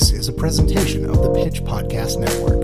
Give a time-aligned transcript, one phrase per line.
[0.00, 2.62] This is a presentation of the Pitch Podcast Network.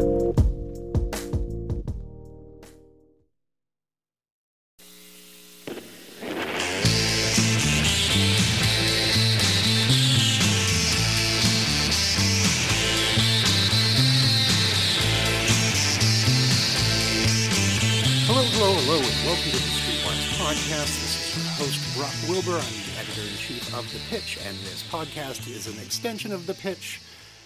[18.24, 20.88] Hello, hello, hello, and welcome to the Streetwise Podcast.
[20.88, 22.58] This is your host, Brock Wilbur.
[22.58, 26.46] I'm the editor in chief of The Pitch, and this podcast is an extension of
[26.46, 27.02] The Pitch.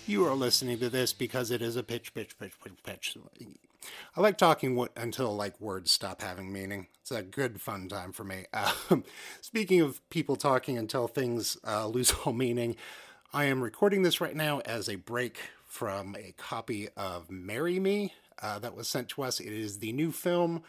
[0.06, 3.16] You are listening to this because it is a pitch, pitch, pitch, pitch, pitch.
[4.16, 6.88] I like talking what, until like words stop having meaning.
[7.00, 8.46] It's a good fun time for me.
[8.90, 9.04] Um,
[9.40, 12.76] speaking of people talking until things uh, lose all meaning,
[13.32, 18.12] I am recording this right now as a break from a copy of Marry Me
[18.42, 19.38] uh, that was sent to us.
[19.38, 20.62] It is the new film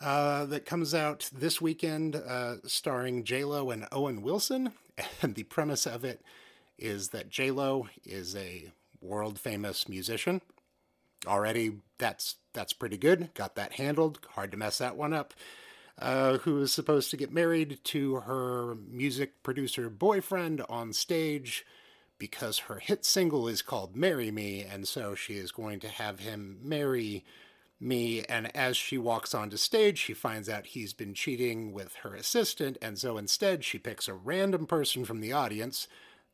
[0.00, 4.72] uh, that comes out this weekend, uh, starring J Lo and Owen Wilson.
[5.22, 6.22] And the premise of it
[6.78, 10.40] is that J Lo is a world famous musician.
[11.26, 13.34] Already, that's that's pretty good.
[13.34, 14.20] Got that handled.
[14.34, 15.34] Hard to mess that one up.
[15.98, 21.66] Uh, who is supposed to get married to her music producer boyfriend on stage
[22.18, 26.20] because her hit single is called Marry Me, and so she is going to have
[26.20, 27.24] him marry
[27.80, 28.22] me.
[28.28, 32.78] And as she walks onto stage, she finds out he's been cheating with her assistant,
[32.82, 35.88] and so instead she picks a random person from the audience,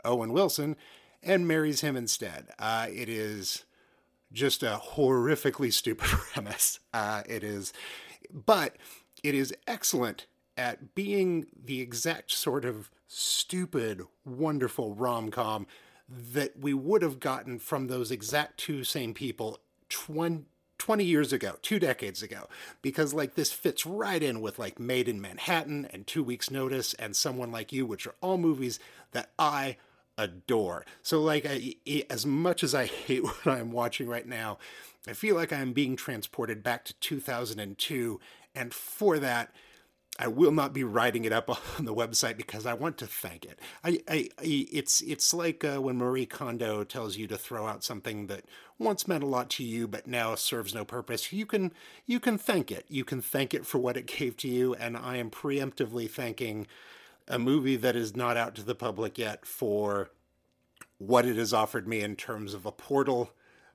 [0.05, 0.77] Owen Wilson,
[1.22, 2.48] and marries him instead.
[2.58, 3.64] Uh, it is
[4.33, 6.80] just a horrifically stupid premise.
[6.92, 7.72] Uh, it is,
[8.30, 8.77] but
[9.22, 15.66] it is excellent at being the exact sort of stupid, wonderful rom com
[16.08, 19.58] that we would have gotten from those exact two same people
[19.89, 20.44] 20,
[20.78, 22.46] 20 years ago, two decades ago,
[22.83, 26.94] because like this fits right in with like Maid in Manhattan and Two Weeks Notice
[26.94, 28.78] and Someone Like You, which are all movies
[29.12, 29.77] that I
[30.16, 30.84] adore.
[31.02, 31.74] So like I,
[32.10, 34.58] as much as I hate what I'm watching right now,
[35.06, 38.20] I feel like I'm being transported back to 2002
[38.54, 39.50] and for that
[40.16, 43.44] I will not be writing it up on the website because I want to thank
[43.44, 43.58] it.
[43.83, 47.83] I, I, I it's it's like uh, when Marie Kondo tells you to throw out
[47.83, 48.44] something that
[48.78, 51.33] once meant a lot to you but now serves no purpose.
[51.33, 51.72] You can
[52.06, 52.86] you can thank it.
[52.89, 56.66] You can thank it for what it gave to you, and I am preemptively thanking
[57.29, 60.11] a movie that is not out to the public yet for
[60.98, 63.33] what it has offered me in terms of a portal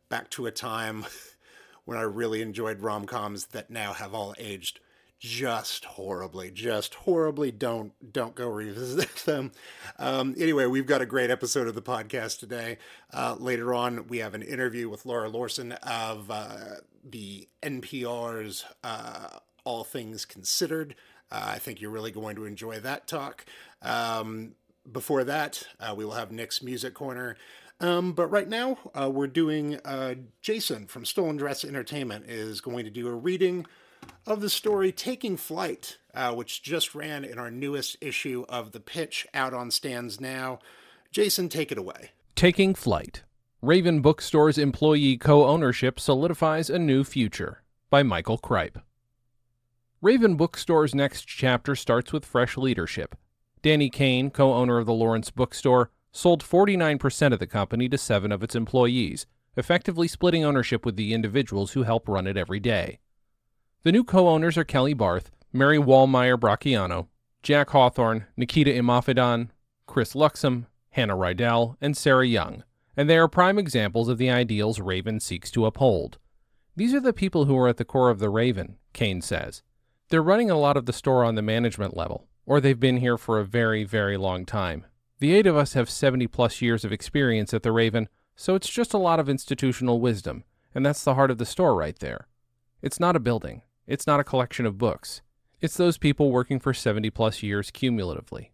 [0.07, 1.05] back to a time
[1.85, 4.79] when I really enjoyed rom coms that now have all aged
[5.19, 7.51] just horribly just horribly.
[7.51, 9.51] Don't don't go revisit them.
[9.97, 12.77] Um, anyway we've got a great episode of the podcast today.
[13.13, 19.39] Uh, later on we have an interview with Laura Lorson of uh, the npr's uh,
[19.65, 20.95] all things considered
[21.31, 23.45] uh, i think you're really going to enjoy that talk
[23.81, 24.53] um,
[24.91, 27.35] before that uh, we will have nick's music corner
[27.81, 29.79] um, but right now, uh, we're doing
[30.41, 33.65] Jason from Stolen Dress Entertainment is going to do a reading
[34.25, 38.79] of the story Taking Flight, uh, which just ran in our newest issue of The
[38.79, 40.59] Pitch out on stands now.
[41.11, 42.11] Jason, take it away.
[42.35, 43.23] Taking Flight
[43.61, 48.79] Raven Bookstore's employee co ownership solidifies a new future by Michael Cripe.
[50.01, 53.15] Raven Bookstore's next chapter starts with fresh leadership.
[53.61, 58.31] Danny Caine, co owner of the Lawrence Bookstore, sold 49% of the company to seven
[58.31, 59.25] of its employees,
[59.57, 62.99] effectively splitting ownership with the individuals who help run it every day.
[63.83, 67.07] The new co owners are Kelly Barth, Mary Wallmeyer Bracciano,
[67.43, 69.49] Jack Hawthorne, Nikita Imafidon,
[69.85, 72.63] Chris Luxem, Hannah Rydell, and Sarah Young,
[72.95, 76.19] and they are prime examples of the ideals Raven seeks to uphold.
[76.77, 79.61] These are the people who are at the core of the Raven, Caine says.
[80.09, 83.15] They're running a lot of the store on the management level, or they've been here
[83.15, 84.87] for a very, very long time.
[85.19, 88.69] The eight of us have 70 plus years of experience at the Raven, so it's
[88.69, 92.27] just a lot of institutional wisdom, and that's the heart of the store right there.
[92.81, 95.21] It's not a building, it's not a collection of books.
[95.61, 98.51] It's those people working for 70 plus years cumulatively.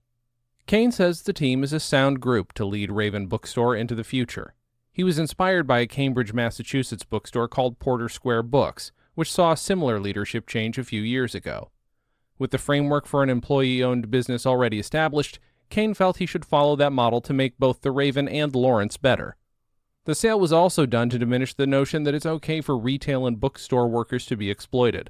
[0.68, 4.56] Caine says the team is a sound group to lead Raven Bookstore into the future.
[4.92, 9.58] He was inspired by a Cambridge, Massachusetts bookstore called Porter Square Books, which saw a
[9.58, 11.72] similar leadership change a few years ago.
[12.38, 15.40] With the framework for an employee owned business already established,
[15.70, 19.36] Caine felt he should follow that model to make both the Raven and Lawrence better.
[20.04, 23.40] The sale was also done to diminish the notion that it's okay for retail and
[23.40, 25.10] bookstore workers to be exploited.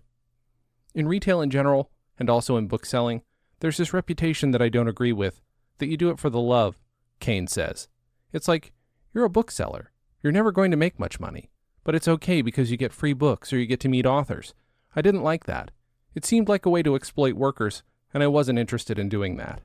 [0.94, 3.22] In retail in general, and also in bookselling,
[3.60, 5.42] there's this reputation that I don't agree with
[5.80, 6.82] that you do it for the love,
[7.20, 7.90] Caine says.
[8.32, 8.72] It's like,
[9.14, 9.92] you're a bookseller.
[10.22, 11.50] You're never going to make much money,
[11.86, 14.54] but it's okay because you get free books or you get to meet authors.
[14.94, 15.72] I didn't like that.
[16.14, 17.84] It seemed like a way to exploit workers,
[18.14, 19.62] and I wasn't interested in doing that.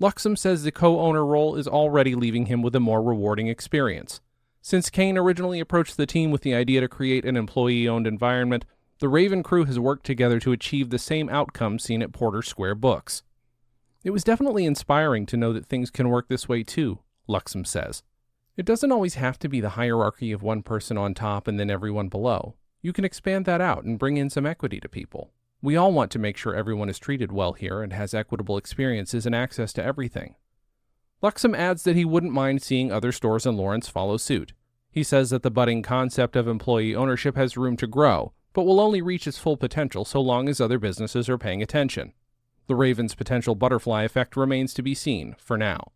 [0.00, 4.20] Luxem says the co owner role is already leaving him with a more rewarding experience.
[4.60, 8.64] Since Caine originally approached the team with the idea to create an employee owned environment,
[8.98, 12.76] the Raven crew has worked together to achieve the same outcome seen at Porter Square
[12.76, 13.22] Books.
[14.02, 16.98] It was definitely inspiring to know that things can work this way too,
[17.28, 18.02] Luxem says.
[18.56, 21.70] It doesn't always have to be the hierarchy of one person on top and then
[21.70, 22.54] everyone below.
[22.80, 25.32] You can expand that out and bring in some equity to people.
[25.60, 29.26] We all want to make sure everyone is treated well here and has equitable experiences
[29.26, 30.36] and access to everything.
[31.22, 34.52] Luxem adds that he wouldn't mind seeing other stores in Lawrence follow suit.
[34.90, 38.80] He says that the budding concept of employee ownership has room to grow, but will
[38.80, 42.12] only reach its full potential so long as other businesses are paying attention.
[42.68, 45.92] The Raven's potential butterfly effect remains to be seen for now.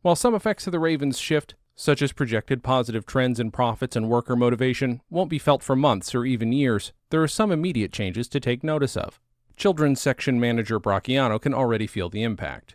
[0.00, 4.08] While some effects of the Raven's shift such as projected positive trends in profits and
[4.08, 8.28] worker motivation, won't be felt for months or even years, there are some immediate changes
[8.28, 9.20] to take notice of.
[9.56, 12.74] Children's section manager Bracciano can already feel the impact.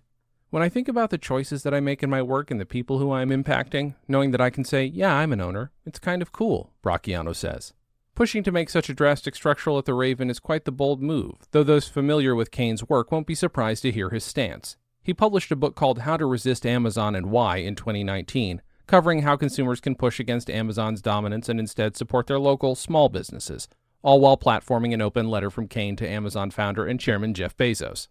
[0.50, 3.00] When I think about the choices that I make in my work and the people
[3.00, 6.22] who I am impacting, knowing that I can say, yeah, I'm an owner, it's kind
[6.22, 7.74] of cool, Bracciano says.
[8.16, 11.36] Pushing to make such a drastic structural at the Raven is quite the bold move,
[11.52, 14.78] though those familiar with Caine's work won't be surprised to hear his stance.
[15.04, 19.36] He published a book called How to Resist Amazon and Why in 2019, covering how
[19.36, 23.68] consumers can push against Amazon's dominance and instead support their local small businesses,
[24.02, 28.08] all while platforming an open letter from Caine to Amazon founder and chairman Jeff Bezos.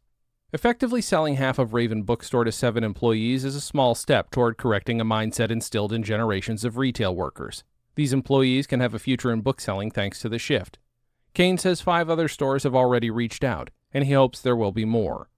[0.53, 5.01] Effectively selling half of Raven Bookstore to seven employees is a small step toward correcting
[5.01, 7.65] a mindset instilled in generations of retail workers.
[7.97, 10.79] These employees can have a future in bookselling thanks to the shift.
[11.35, 14.85] Caine says five other stores have already reached out, and he hopes there will be
[14.85, 15.29] more.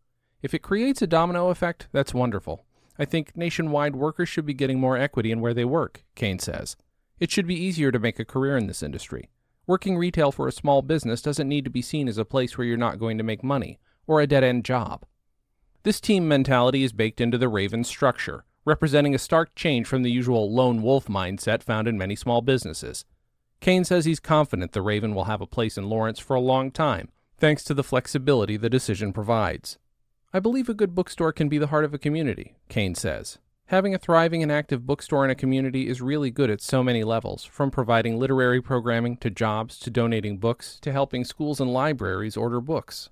[0.42, 2.64] If it creates a domino effect, that's wonderful.
[2.98, 6.76] I think nationwide workers should be getting more equity in where they work, Caine says.
[7.20, 9.30] It should be easier to make a career in this industry.
[9.66, 12.66] Working retail for a small business doesn't need to be seen as a place where
[12.66, 15.04] you're not going to make money, or a dead end job.
[15.82, 20.10] This team mentality is baked into the Raven structure, representing a stark change from the
[20.10, 23.04] usual lone wolf mindset found in many small businesses.
[23.60, 26.70] Caine says he's confident the Raven will have a place in Lawrence for a long
[26.70, 29.78] time, thanks to the flexibility the decision provides.
[30.30, 33.38] I believe a good bookstore can be the heart of a community, Caine says.
[33.68, 37.02] Having a thriving and active bookstore in a community is really good at so many
[37.02, 42.36] levels, from providing literary programming to jobs to donating books to helping schools and libraries
[42.36, 43.08] order books.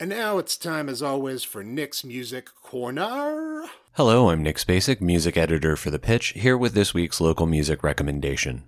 [0.00, 3.66] And now it's time, as always, for Nick's Music Corner.
[3.92, 7.84] Hello, I'm Nick Spacek, music editor for The Pitch, here with this week's local music
[7.84, 8.64] recommendation.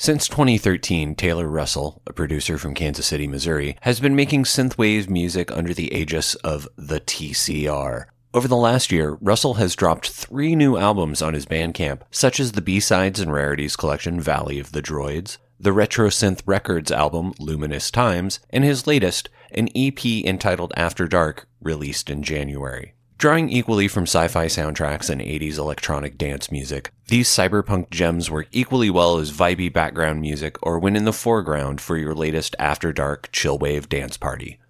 [0.00, 5.50] Since 2013, Taylor Russell, a producer from Kansas City, Missouri, has been making synthwave music
[5.50, 8.04] under the aegis of the TCR.
[8.32, 12.52] Over the last year, Russell has dropped three new albums on his Bandcamp, such as
[12.52, 17.90] the B-Sides and Rarities collection Valley of the Droids, the Retro Synth Records album Luminous
[17.90, 22.94] Times, and his latest, an EP entitled After Dark, released in January.
[23.18, 28.46] Drawing equally from sci fi soundtracks and 80s electronic dance music, these cyberpunk gems work
[28.52, 32.92] equally well as vibey background music or when in the foreground for your latest after
[32.92, 34.60] dark chillwave dance party.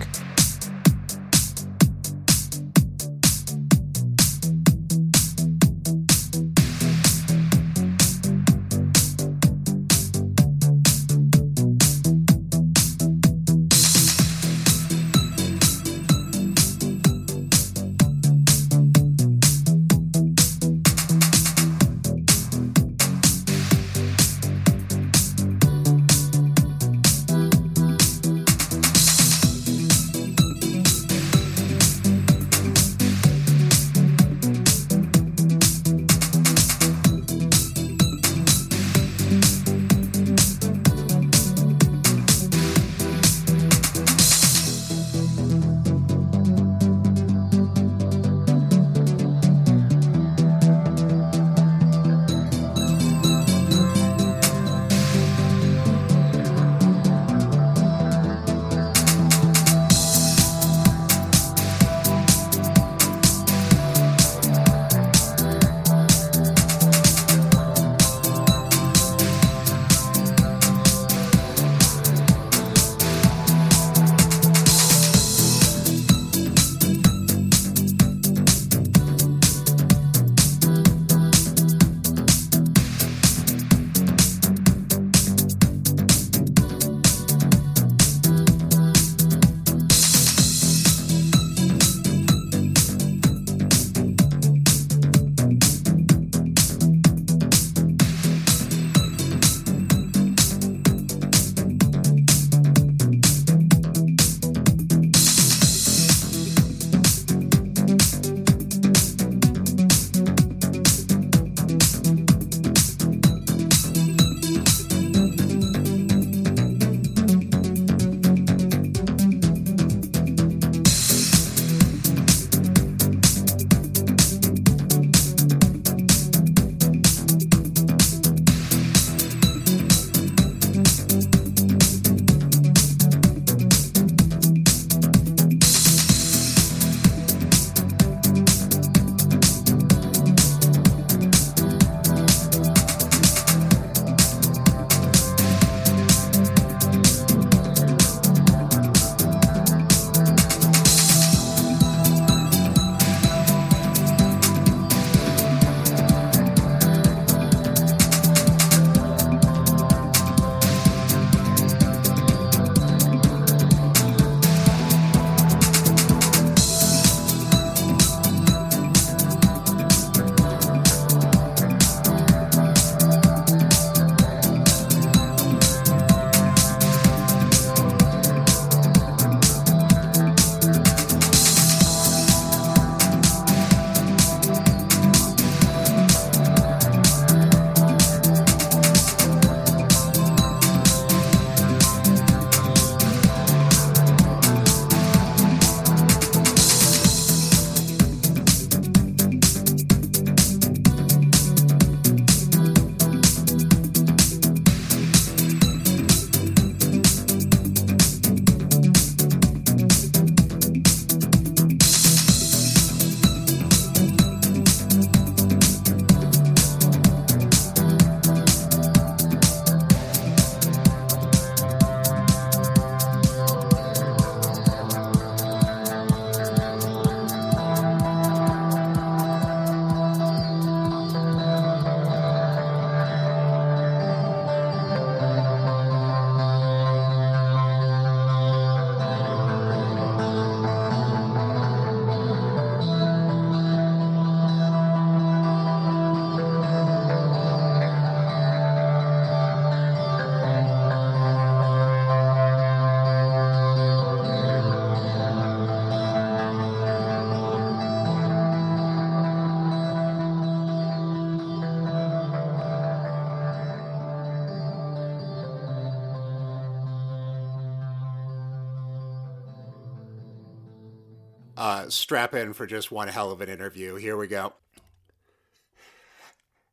[272.03, 273.95] Strap in for just one hell of an interview.
[273.95, 274.53] Here we go.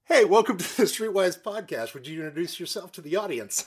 [0.04, 1.94] Hey, welcome to the Streetwise podcast.
[1.94, 3.66] Would you introduce yourself to the audience?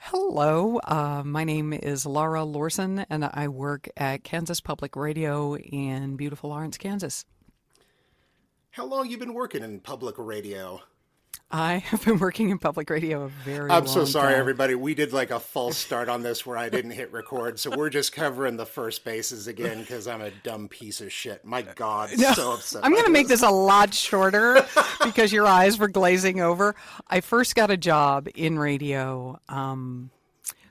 [0.00, 6.16] Hello, uh, my name is Laura Lorson, and I work at Kansas Public Radio in
[6.16, 7.26] beautiful Lawrence, Kansas.
[8.70, 10.80] How long you been working in public radio?
[11.50, 14.40] I have been working in public radio a very I'm so sorry, time.
[14.40, 14.74] everybody.
[14.74, 17.88] We did like a false start on this where I didn't hit record, so we're
[17.90, 21.44] just covering the first bases again because I'm a dumb piece of shit.
[21.44, 22.84] My God, No, so upset.
[22.84, 24.64] I'm going to make this a lot shorter
[25.04, 26.74] because your eyes were glazing over.
[27.08, 29.40] I first got a job in radio.
[29.48, 30.10] Um,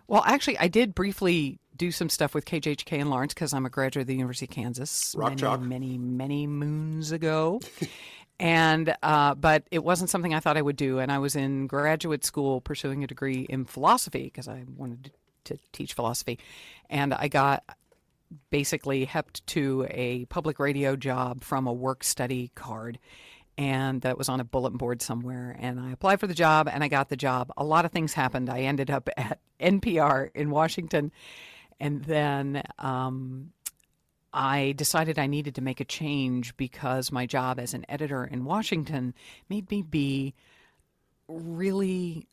[0.08, 3.70] well, actually, I did briefly do some stuff with KJHK in Lawrence because I'm a
[3.70, 5.62] graduate of the University of Kansas Rock many, chalk.
[5.62, 7.62] many, many moons ago.
[8.40, 11.00] And uh, but it wasn't something I thought I would do.
[11.00, 15.12] And I was in graduate school pursuing a degree in philosophy because I wanted
[15.46, 16.40] to teach philosophy,
[16.90, 17.64] and I got
[18.50, 23.00] basically hepped to a public radio job from a work study card
[23.58, 25.56] and that was on a bulletin board somewhere.
[25.60, 27.52] And i applied for the job and i got the job.
[27.58, 28.50] A lot of things happened.
[28.50, 31.12] I ended up at npr in washington.
[31.80, 33.52] And then um,
[34.38, 38.46] i decided i needed to make a change because my job as an editor in
[38.46, 39.14] washington
[39.50, 40.34] made me be
[41.28, 42.28] really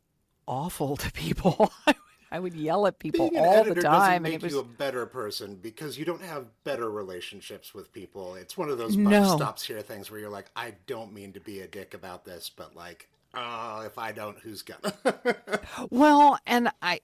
[0.47, 1.73] awful to people
[2.33, 4.59] I would yell at people Being an all the doesn't time, and it was you
[4.59, 8.35] a better person because you don't have better relationships with people.
[8.35, 9.23] It's one of those No.
[9.37, 12.51] stops here things where you're like, I don't mean to be a dick about this,
[12.51, 14.95] but like, oh, if I don't, who's gonna?
[15.91, 17.01] Well, and I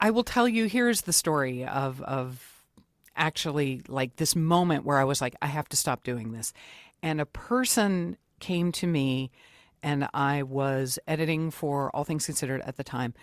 [0.00, 2.55] I will tell you here's the story of of
[3.16, 6.52] actually like this moment where I was like I have to stop doing this.
[7.02, 9.30] And a person came to me
[9.82, 13.14] and I was editing for All Things Considered at the time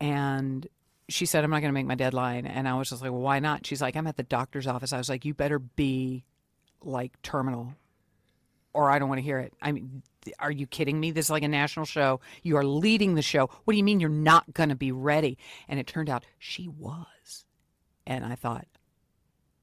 [0.00, 0.66] and
[1.08, 3.20] she said I'm not going to make my deadline and I was just like, "Well,
[3.20, 6.24] why not?" She's like, "I'm at the doctor's office." I was like, "You better be
[6.82, 7.74] like terminal
[8.76, 9.54] or I don't want to hear it.
[9.62, 10.02] I mean,
[10.38, 11.10] are you kidding me?
[11.10, 12.20] This is like a national show.
[12.42, 13.48] You are leading the show.
[13.64, 15.38] What do you mean you're not going to be ready?
[15.66, 17.46] And it turned out she was.
[18.06, 18.66] And I thought,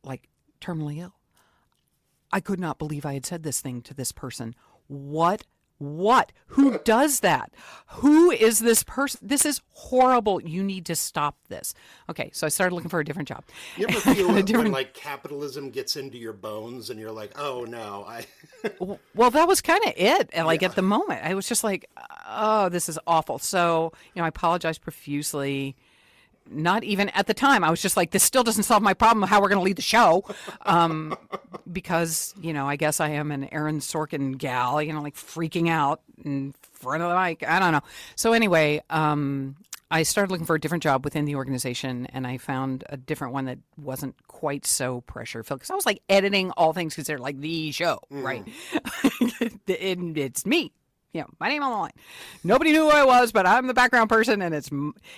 [0.04, 0.30] like,
[0.62, 1.16] terminally ill.
[2.32, 4.56] I could not believe I had said this thing to this person.
[4.88, 5.44] What?
[5.78, 6.32] What?
[6.48, 7.52] Who does that?
[7.88, 9.20] Who is this person?
[9.22, 10.42] This is horrible.
[10.42, 11.74] You need to stop this.
[12.10, 13.44] Okay, so I started looking for a different job.
[13.78, 17.66] You ever feel when different- like capitalism gets into your bones and you're like, oh
[17.66, 18.26] no, I.
[19.14, 20.30] Well, that was kind of it.
[20.34, 21.90] And like at the moment, I was just like,
[22.28, 25.76] "Oh, this is awful." So, you know, I apologized profusely.
[26.50, 29.24] Not even at the time, I was just like, "This still doesn't solve my problem.
[29.24, 30.26] of How we're going to lead the show?"
[30.66, 31.18] Um,
[31.72, 34.82] because you know, I guess I am an Aaron Sorkin gal.
[34.82, 37.48] You know, like freaking out in front of the mic.
[37.48, 37.82] I don't know.
[38.16, 39.56] So anyway, um,
[39.94, 43.34] I started looking for a different job within the organization, and I found a different
[43.34, 45.60] one that wasn't quite so pressure filled.
[45.60, 48.44] Because I was like editing all things considered, like the show, right?
[49.68, 50.74] and it's me.
[51.14, 51.92] You know, my name on the line.
[52.44, 54.72] Nobody knew who I was, but I'm the background person, and it's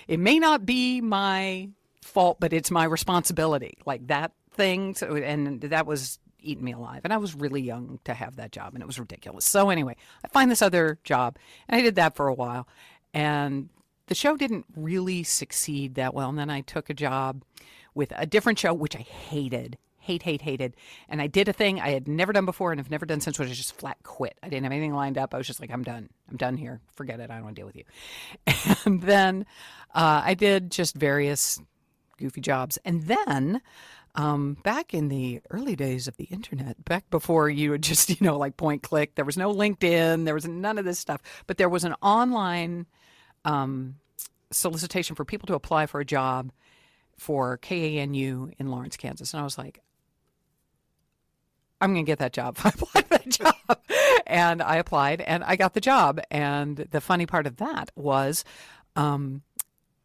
[0.06, 1.70] it may not be my
[2.02, 3.78] fault, but it's my responsibility.
[3.86, 7.00] Like that thing, so, and that was eating me alive.
[7.04, 9.46] And I was really young to have that job, and it was ridiculous.
[9.46, 12.68] So anyway, I find this other job, and I did that for a while,
[13.14, 13.70] and
[14.08, 16.28] the show didn't really succeed that well.
[16.28, 17.42] And then I took a job
[17.94, 19.78] with a different show, which I hated.
[20.06, 20.76] Hate, hate, hated.
[21.08, 23.38] And I did a thing I had never done before and have never done since,
[23.40, 24.38] which is just flat quit.
[24.40, 25.34] I didn't have anything lined up.
[25.34, 26.08] I was just like, I'm done.
[26.30, 26.80] I'm done here.
[26.94, 27.28] Forget it.
[27.28, 27.84] I don't want to deal with you.
[28.86, 29.46] And then
[29.94, 31.60] uh, I did just various
[32.18, 32.78] goofy jobs.
[32.84, 33.60] And then
[34.14, 38.24] um, back in the early days of the internet, back before you would just, you
[38.24, 41.58] know, like point click, there was no LinkedIn, there was none of this stuff, but
[41.58, 42.86] there was an online
[43.44, 43.96] um,
[44.50, 46.52] solicitation for people to apply for a job
[47.18, 49.32] for KANU in Lawrence, Kansas.
[49.32, 49.80] And I was like,
[51.80, 52.56] I'm going to get that job.
[52.64, 53.80] I applied for that job.
[54.26, 56.20] And I applied and I got the job.
[56.30, 58.44] And the funny part of that was
[58.96, 59.42] um,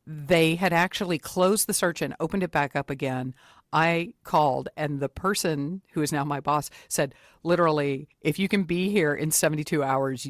[0.05, 3.34] they had actually closed the search and opened it back up again.
[3.73, 8.63] I called, and the person who is now my boss said, literally, if you can
[8.63, 10.27] be here in 72 hours,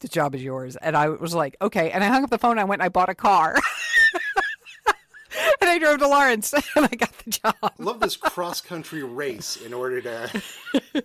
[0.00, 0.76] the job is yours.
[0.76, 1.90] And I was like, okay.
[1.90, 2.52] And I hung up the phone.
[2.52, 3.56] And I went and I bought a car.
[5.66, 7.54] and I drove to Lawrence and I got the job.
[7.78, 10.42] Love this cross country race in order to.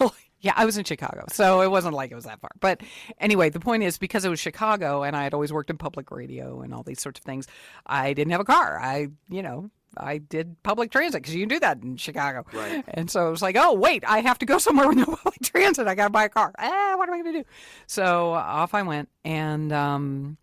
[0.00, 2.50] Well, yeah, I was in Chicago, so it wasn't like it was that far.
[2.58, 2.80] But
[3.20, 6.10] anyway, the point is because it was Chicago and I had always worked in public
[6.10, 7.46] radio and all these sorts of things,
[7.86, 8.80] I didn't have a car.
[8.80, 12.44] I, you know, I did public transit because you can do that in Chicago.
[12.52, 12.84] Right.
[12.88, 15.40] And so it was like, oh, wait, I have to go somewhere with no public
[15.42, 15.86] transit.
[15.86, 16.52] I got to buy a car.
[16.58, 17.48] Ah, what am I going to do?
[17.86, 19.08] So off I went.
[19.24, 20.38] And um,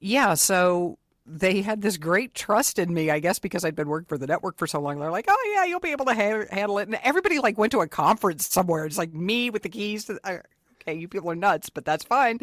[0.00, 0.98] yeah, so
[1.30, 4.26] they had this great trust in me, I guess, because I'd been working for the
[4.26, 4.98] network for so long.
[4.98, 7.72] They're like, "Oh yeah, you'll be able to ha- handle it." And everybody like went
[7.72, 8.84] to a conference somewhere.
[8.84, 10.06] It's like me with the keys.
[10.06, 10.38] To, uh,
[10.82, 12.40] okay, you people are nuts, but that's fine.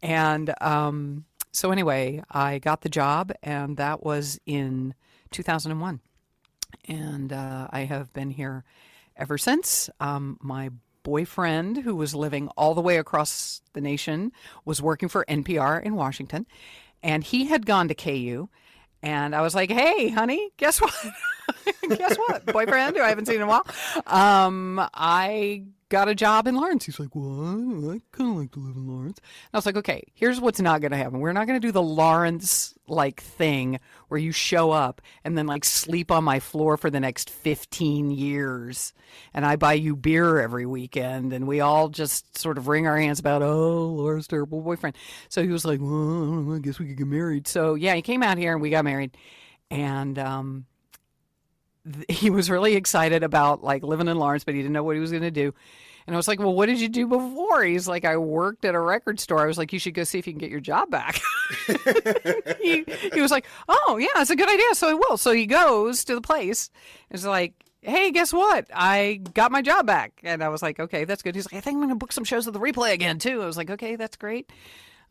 [0.00, 4.94] And um, so anyway, I got the job, and that was in
[5.32, 6.00] 2001,
[6.88, 8.64] and uh, I have been here
[9.16, 9.90] ever since.
[10.00, 10.70] Um, my
[11.02, 14.32] boyfriend, who was living all the way across the nation,
[14.64, 16.46] was working for NPR in Washington,
[17.02, 18.48] and he had gone to KU.
[19.02, 20.94] And I was like, "Hey, honey, guess what?
[21.88, 23.66] guess what, boyfriend, who I haven't seen in a while.
[24.06, 28.58] Um, I got a job in Lawrence." He's like, well, I kind of like to
[28.58, 31.20] live in Lawrence." And I was like, "Okay, here's what's not going to happen.
[31.20, 33.78] We're not going to do the Lawrence like thing
[34.08, 38.10] where you show up and then like sleep on my floor for the next 15
[38.10, 38.92] years,
[39.32, 42.98] and I buy you beer every weekend, and we all just sort of wring our
[42.98, 44.96] hands about, oh, Laura's terrible boyfriend."
[45.28, 48.22] So he was like, "Well, I guess we could get married." So yeah, he came
[48.22, 49.16] out here and we got married,
[49.70, 50.66] and um
[52.08, 55.00] he was really excited about like living in Lawrence, but he didn't know what he
[55.00, 55.54] was going to do.
[56.06, 58.74] And I was like, "Well, what did you do before?" He's like, "I worked at
[58.74, 60.60] a record store." I was like, "You should go see if you can get your
[60.60, 61.20] job back."
[62.60, 65.16] he, he was like, "Oh, yeah, it's a good idea." So I will.
[65.16, 66.70] So he goes to the place.
[67.10, 68.66] It's like, "Hey, guess what?
[68.74, 71.60] I got my job back." And I was like, "Okay, that's good." He's like, "I
[71.60, 73.70] think I'm going to book some shows at the replay again too." I was like,
[73.70, 74.50] "Okay, that's great."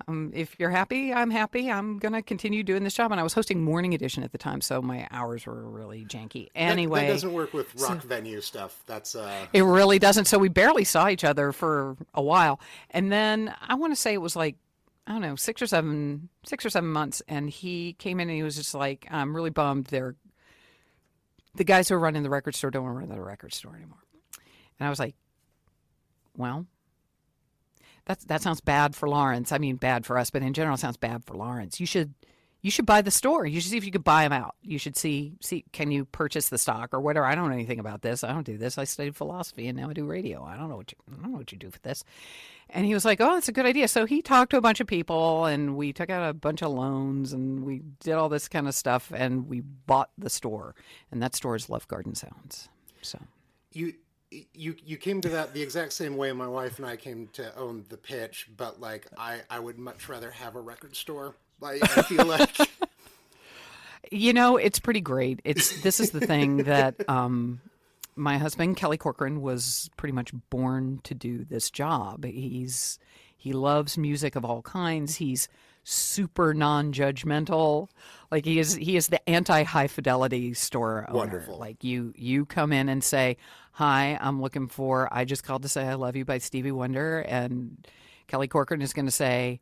[0.08, 1.72] Um, if you're happy, I'm happy.
[1.72, 3.12] I'm going to continue doing this job.
[3.12, 6.50] And I was hosting Morning Edition at the time, so my hours were really janky.
[6.56, 8.84] Anyway, that, that doesn't work with rock so, venue stuff.
[8.86, 9.48] That's uh...
[9.54, 10.26] it really doesn't.
[10.26, 12.60] So we barely saw each other for a while,
[12.90, 14.56] and then I want to say it was like
[15.08, 18.36] I don't know six or seven, six or seven months, and he came in and
[18.36, 19.86] he was just like, "I'm really bummed.
[19.86, 20.16] They're
[21.56, 23.76] the guys who are running the record store don't want to run the record store
[23.76, 24.04] anymore."
[24.80, 25.16] And I was like,
[26.38, 26.66] "Well."
[28.06, 29.52] That that sounds bad for Lawrence.
[29.52, 31.80] I mean, bad for us, but in general, sounds bad for Lawrence.
[31.80, 32.14] You should
[32.62, 33.46] you should buy the store.
[33.46, 34.56] You should see if you could buy them out.
[34.62, 37.26] You should see see can you purchase the stock or whatever.
[37.26, 38.24] I don't know anything about this.
[38.24, 38.78] I don't do this.
[38.78, 40.44] I studied philosophy and now I do radio.
[40.44, 42.04] I don't know what you I don't know what you do for this.
[42.70, 44.80] And he was like, "Oh, that's a good idea." So he talked to a bunch
[44.80, 48.48] of people and we took out a bunch of loans and we did all this
[48.48, 50.76] kind of stuff and we bought the store.
[51.12, 52.70] And that store is Love Garden Sounds.
[53.02, 53.20] So
[53.74, 53.96] you
[54.54, 57.56] you you came to that the exact same way my wife and I came to
[57.58, 61.36] own the pitch, but like I I would much rather have a record store.
[61.60, 62.50] Like I feel like
[64.12, 65.41] you know it's pretty great.
[65.44, 67.62] It's this is the thing that um
[68.15, 72.26] my husband Kelly Corcoran was pretty much born to do this job.
[72.26, 73.00] He's
[73.38, 75.15] he loves music of all kinds.
[75.15, 75.50] He's
[75.84, 77.89] super non-judgmental.
[78.30, 81.17] Like he is he is the anti high fidelity store owner.
[81.17, 81.58] Wonderful.
[81.58, 83.38] Like you you come in and say,
[83.74, 87.20] "Hi, I'm looking for I just called to say I love you by Stevie Wonder,"
[87.22, 87.86] and
[88.28, 89.60] Kelly Corcoran is going to say,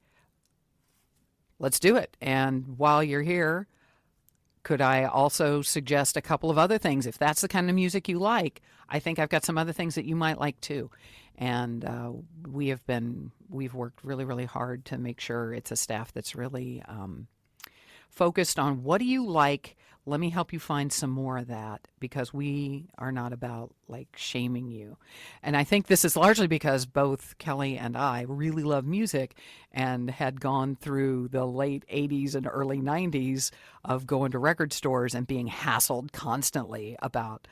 [1.58, 3.67] "Let's do it." And while you're here,
[4.69, 7.08] could I also suggest a couple of other things?
[7.08, 9.95] If that's the kind of music you like, I think I've got some other things
[9.95, 10.91] that you might like too.
[11.39, 12.12] And uh,
[12.47, 16.36] we have been, we've worked really, really hard to make sure it's a staff that's
[16.36, 17.25] really um,
[18.12, 21.88] focused on what do you like let me help you find some more of that
[21.99, 24.97] because we are not about like shaming you
[25.43, 29.35] and i think this is largely because both kelly and i really love music
[29.71, 33.51] and had gone through the late 80s and early 90s
[33.85, 37.47] of going to record stores and being hassled constantly about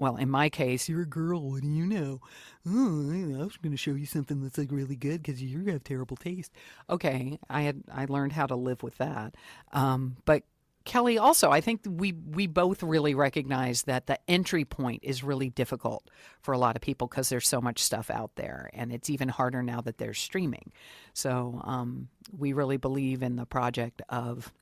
[0.00, 1.50] well, in my case, you're a girl.
[1.52, 2.20] What do you know?
[2.66, 5.84] Oh, I was going to show you something that's like really good because you have
[5.84, 6.52] terrible taste.
[6.90, 9.36] Okay, I had I learned how to live with that.
[9.72, 10.42] Um, but
[10.84, 15.48] Kelly, also, I think we we both really recognize that the entry point is really
[15.48, 16.10] difficult
[16.42, 19.30] for a lot of people because there's so much stuff out there, and it's even
[19.30, 20.72] harder now that there's streaming.
[21.14, 24.52] So um, we really believe in the project of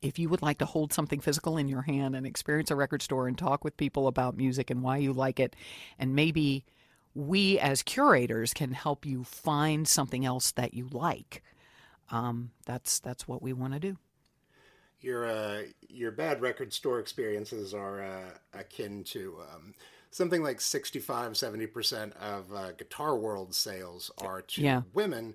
[0.00, 3.02] if you would like to hold something physical in your hand and experience a record
[3.02, 5.54] store and talk with people about music and why you like it,
[5.98, 6.64] and maybe
[7.14, 11.42] we as curators can help you find something else that you like.
[12.10, 13.98] Um, that's that's what we want to do.
[15.02, 19.74] Your uh, your bad record store experiences are uh, akin to um,
[20.10, 24.82] something like 65 70% of uh, guitar world sales are to yeah.
[24.94, 25.34] women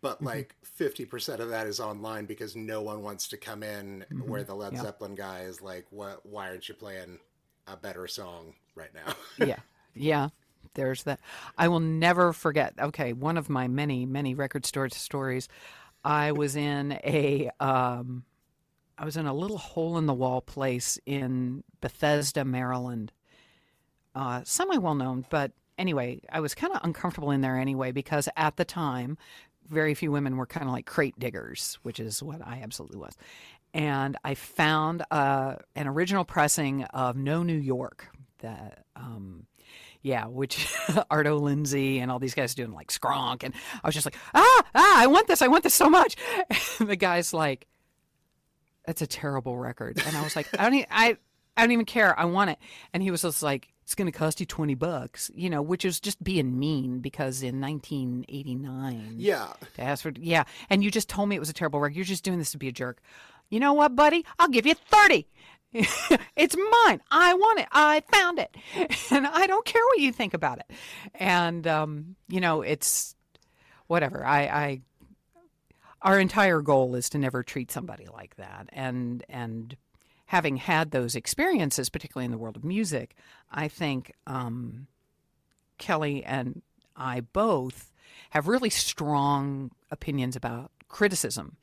[0.00, 0.26] but mm-hmm.
[0.26, 4.28] like 50% of that is online because no one wants to come in mm-hmm.
[4.28, 4.82] where the Led yeah.
[4.82, 7.18] Zeppelin guy is like, "What why aren't you playing
[7.66, 9.14] a better song right now?"
[9.46, 9.58] yeah.
[9.94, 10.28] Yeah.
[10.74, 11.20] There's that.
[11.56, 12.74] I will never forget.
[12.78, 15.48] Okay, one of my many many record store stories.
[16.04, 18.24] I was in a um
[18.98, 23.12] I was in a little hole in the wall place in Bethesda, Maryland.
[24.14, 28.28] Uh, semi well known, but anyway, I was kind of uncomfortable in there anyway because
[28.36, 29.16] at the time
[29.68, 33.14] very few women were kind of like crate diggers, which is what I absolutely was.
[33.74, 38.08] and I found uh, an original pressing of No New York
[38.38, 39.46] that um,
[40.02, 40.56] yeah, which
[41.10, 44.62] Arto Lindsay and all these guys doing like Skronk, and I was just like, ah,
[44.74, 46.16] ah, I want this, I want this so much.
[46.80, 47.66] And the guy's like,
[48.88, 51.18] that's a terrible record, and I was like, I don't, even, I,
[51.58, 52.58] I don't even care, I want it.
[52.94, 55.84] And he was just like, it's going to cost you twenty bucks, you know, which
[55.84, 59.52] is just being mean because in 1989, Yeah.
[59.76, 61.96] to ask for, yeah, and you just told me it was a terrible record.
[61.96, 63.00] You're just doing this to be a jerk.
[63.50, 64.24] You know what, buddy?
[64.38, 65.26] I'll give you thirty.
[65.72, 67.00] it's mine.
[67.10, 67.68] I want it.
[67.72, 68.54] I found it.
[69.10, 70.70] And I don't care what you think about it.
[71.14, 73.14] And, um, you know, it's
[73.86, 74.24] whatever.
[74.24, 74.80] I, I,
[76.02, 78.68] our entire goal is to never treat somebody like that.
[78.72, 79.76] And, and
[80.26, 83.14] having had those experiences, particularly in the world of music,
[83.50, 84.86] I think, um,
[85.78, 86.62] Kelly and
[86.96, 87.92] I both
[88.30, 91.56] have really strong opinions about criticism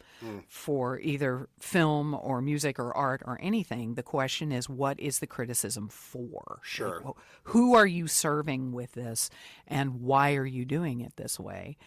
[0.47, 3.95] for either film or music or art or anything.
[3.95, 6.59] The question is, what is the criticism for?
[6.63, 7.01] Sure.
[7.03, 9.29] Like, who are you serving with this,
[9.67, 11.77] and why are you doing it this way?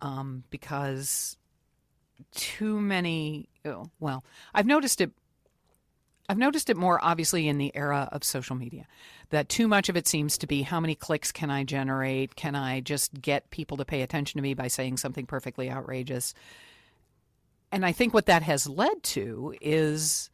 [0.00, 1.36] Um, because
[2.34, 3.48] too many.
[3.64, 4.24] oh, Well,
[4.54, 5.12] I've noticed it
[6.28, 8.86] I've noticed it more obviously in the era of social media
[9.30, 12.34] that too much of it seems to be how many clicks can I generate?
[12.34, 16.32] Can I just get people to pay attention to me by saying something perfectly outrageous?
[17.70, 20.30] And I think what that has led to is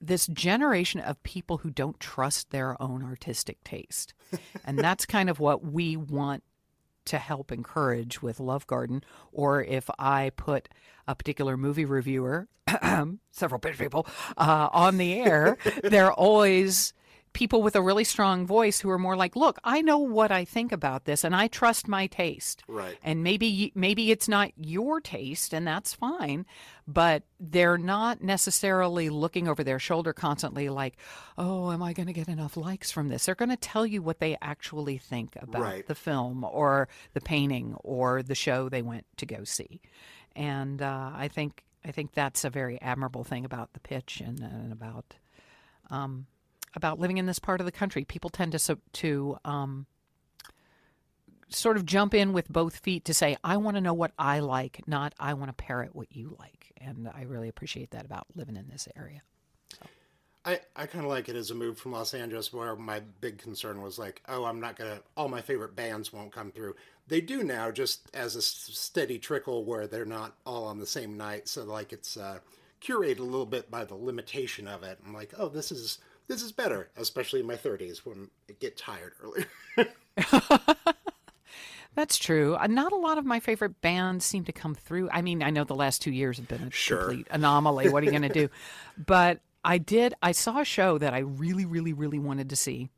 [0.00, 4.14] this generation of people who don't trust their own artistic taste.
[4.64, 6.44] and that's kind of what we want
[7.08, 10.68] to help encourage with Love Garden, or if I put
[11.06, 12.48] a particular movie reviewer,
[13.30, 16.92] several people, uh, on the air, they're always
[17.38, 20.44] people with a really strong voice who are more like, "Look, I know what I
[20.44, 22.98] think about this, and I trust my taste." Right.
[23.02, 26.46] And maybe maybe it's not your taste, and that's fine,
[26.88, 30.96] but they're not necessarily looking over their shoulder constantly, like,
[31.38, 34.02] "Oh, am I going to get enough likes from this?" They're going to tell you
[34.02, 35.86] what they actually think about Right.
[35.86, 39.80] the film or the painting or the show they went to go see,
[40.34, 44.40] and uh, I think I think that's a very admirable thing about the pitch and,
[44.40, 45.14] and about
[45.90, 46.26] um,
[46.74, 48.04] about living in this part of the country.
[48.04, 49.86] People tend to to um,
[51.48, 54.40] sort of jump in with both feet to say, "I want to know what I
[54.40, 58.26] like, not I want to parrot what you like," and I really appreciate that about
[58.34, 59.22] living in this area.
[60.48, 63.36] I, I kind of like it as a move from Los Angeles where my big
[63.36, 66.74] concern was like, oh, I'm not to, all my favorite bands won't come through.
[67.06, 71.18] They do now, just as a steady trickle where they're not all on the same
[71.18, 71.48] night.
[71.48, 72.38] So, like, it's uh,
[72.80, 74.98] curated a little bit by the limitation of it.
[75.04, 75.98] I'm like, oh, this is.
[76.28, 79.46] This is better, especially in my 30s when I get tired earlier.
[81.94, 82.54] That's true.
[82.54, 85.08] Uh, Not a lot of my favorite bands seem to come through.
[85.10, 86.98] I mean, I know the last two years have been a Sure.
[87.06, 87.88] complete anomaly.
[87.88, 88.48] What are you going to do?
[89.06, 90.14] But I did.
[90.22, 92.88] I saw a show that I really, really, really wanted to see,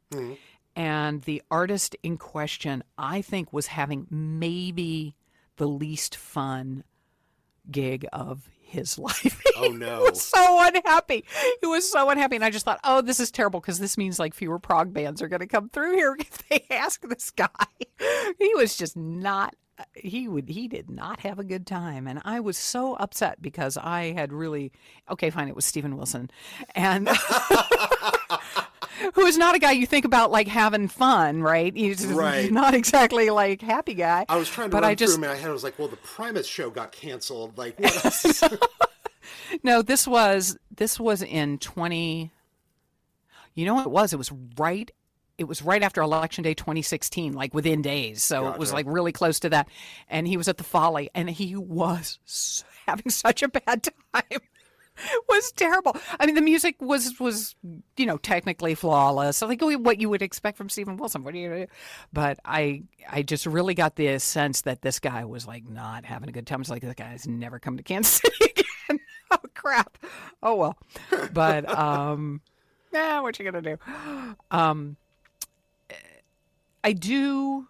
[0.77, 5.15] and the artist in question, I think, was having maybe
[5.57, 6.85] the least fun
[7.71, 9.43] gig of his life.
[9.57, 9.99] Oh, no.
[9.99, 11.25] he was so unhappy.
[11.61, 14.19] He was so unhappy, and I just thought, oh, this is terrible because this means
[14.19, 17.49] like fewer prog bands are going to come through here if they ask this guy.
[18.39, 19.55] he was just not.
[19.95, 20.49] He would.
[20.49, 24.33] He did not have a good time, and I was so upset because I had
[24.33, 24.73] really.
[25.11, 25.49] Okay, fine.
[25.49, 26.31] It was Steven Wilson,
[26.75, 27.09] and.
[29.15, 31.75] Who is not a guy you think about like having fun, right?
[31.77, 32.51] He's Right.
[32.51, 34.27] not exactly like happy guy.
[34.29, 35.49] I was trying to but run I just through my head.
[35.49, 37.57] I was like, well, the Primus show got canceled.
[37.59, 38.43] Like, what else?
[39.65, 42.31] No, this was this was in twenty.
[43.55, 44.13] You know what it was?
[44.13, 44.91] It was right.
[45.39, 48.23] It was right after Election Day 2016, like within days.
[48.23, 49.69] So it was like really close to that.
[50.09, 53.83] And he was at the Folly, and he was having such a bad
[54.15, 54.41] time.
[55.29, 55.97] Was terrible.
[56.19, 57.55] I mean, the music was was
[57.97, 61.25] you know technically flawless, like what you would expect from Steven Wilson.
[61.25, 61.73] What are you gonna do?
[62.13, 66.29] But I I just really got the sense that this guy was like not having
[66.29, 66.61] a good time.
[66.61, 68.53] It's like this guy's never come to Kansas City
[68.89, 69.01] again.
[69.31, 69.99] oh crap.
[70.43, 70.77] Oh well.
[71.33, 72.41] But um,
[72.93, 73.79] yeah, what you gonna do?
[74.51, 74.97] Um,
[76.83, 77.69] I do.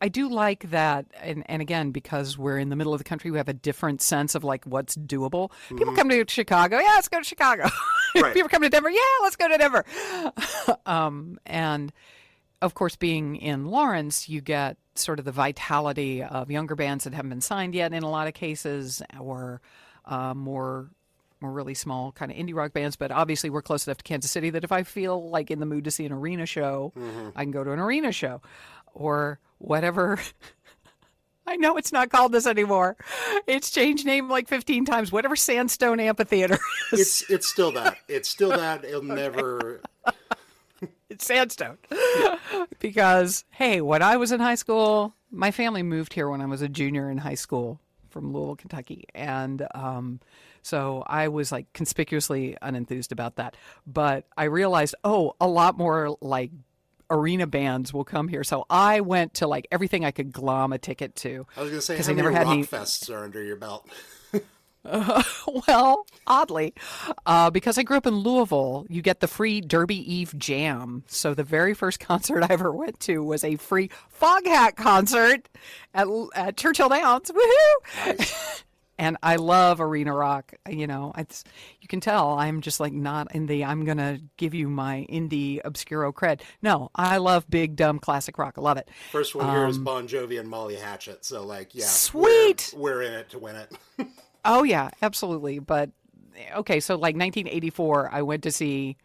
[0.00, 3.30] I do like that, and, and again, because we're in the middle of the country,
[3.32, 5.50] we have a different sense of like what's doable.
[5.68, 7.68] People come to Chicago, yeah, let's go to Chicago.
[8.14, 8.32] Right.
[8.32, 9.84] People come to Denver, yeah, let's go to Denver.
[10.86, 11.92] um, and
[12.62, 17.12] of course, being in Lawrence, you get sort of the vitality of younger bands that
[17.12, 19.60] haven't been signed yet in a lot of cases, or
[20.06, 20.88] uh, more
[21.40, 22.96] more really small kind of indie rock bands.
[22.96, 25.66] But obviously, we're close enough to Kansas City that if I feel like in the
[25.66, 26.92] mood to see an arena show,
[27.36, 28.40] I can go to an arena show,
[28.94, 30.18] or whatever.
[31.46, 32.96] I know it's not called this anymore.
[33.46, 35.10] It's changed name like 15 times.
[35.10, 36.58] Whatever Sandstone Amphitheater
[36.92, 37.00] is.
[37.00, 37.96] It's it's still that.
[38.06, 38.84] It's still that.
[38.84, 39.80] It'll never.
[41.08, 41.78] It's Sandstone.
[42.80, 46.60] because, hey, when I was in high school, my family moved here when I was
[46.60, 49.04] a junior in high school from Louisville, Kentucky.
[49.14, 50.20] And um,
[50.62, 53.56] so I was like conspicuously unenthused about that.
[53.86, 56.50] But I realized, oh, a lot more like
[57.10, 58.44] arena bands will come here.
[58.44, 61.46] So I went to like everything I could glom a ticket to.
[61.56, 63.42] I was gonna say 'Cause how I many never had rock any- fests are under
[63.42, 63.88] your belt?
[65.68, 66.72] well, oddly,
[67.26, 71.02] uh, because I grew up in Louisville, you get the free Derby Eve Jam.
[71.08, 73.90] So the very first concert I ever went to was a free
[74.20, 75.48] Foghat concert
[75.94, 77.30] at, at Churchill Downs.
[77.30, 78.62] Woohoo!
[78.98, 80.52] and I love arena rock.
[80.68, 81.44] You know, it's
[81.80, 85.60] you can tell I'm just like not in the I'm gonna give you my indie
[85.62, 86.40] obscuro cred.
[86.62, 88.54] No, I love big dumb classic rock.
[88.58, 88.88] I love it.
[89.12, 91.24] First one here is Bon Jovi and Molly Hatchet.
[91.24, 92.74] So like, yeah, Um, Sweet!
[92.76, 93.72] We're, we're in it to win it.
[94.44, 95.58] Oh yeah, absolutely.
[95.58, 95.90] But
[96.56, 98.96] okay, so like 1984, I went to see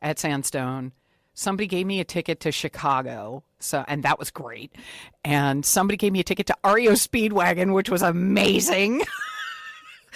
[0.00, 0.92] at Sandstone.
[1.34, 4.72] Somebody gave me a ticket to Chicago, so and that was great.
[5.22, 9.02] And somebody gave me a ticket to REO Speedwagon, which was amazing.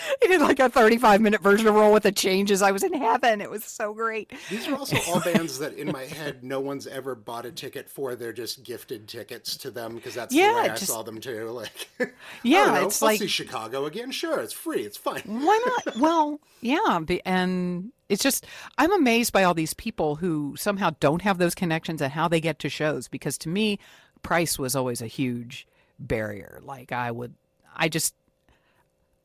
[0.20, 2.62] They did like a 35 minute version of Roll with the Changes.
[2.62, 3.40] I was in heaven.
[3.40, 4.32] It was so great.
[4.48, 7.88] These are also all bands that, in my head, no one's ever bought a ticket
[7.88, 8.14] for.
[8.14, 11.50] They're just gifted tickets to them because that's Yeah, the way I saw them too.
[11.50, 11.88] Like,
[12.42, 14.10] Yeah, know, it's I'll like see Chicago again.
[14.10, 14.82] Sure, it's free.
[14.82, 15.22] It's fine.
[15.24, 15.96] Why not?
[15.96, 18.46] well, yeah, and it's just
[18.78, 22.40] I'm amazed by all these people who somehow don't have those connections and how they
[22.40, 23.78] get to shows because to me
[24.22, 25.66] price was always a huge
[25.98, 26.60] barrier.
[26.62, 27.34] Like I would
[27.76, 28.14] I just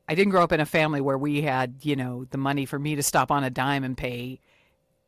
[0.08, 2.78] I didn't grow up in a family where we had, you know, the money for
[2.78, 4.40] me to stop on a dime and pay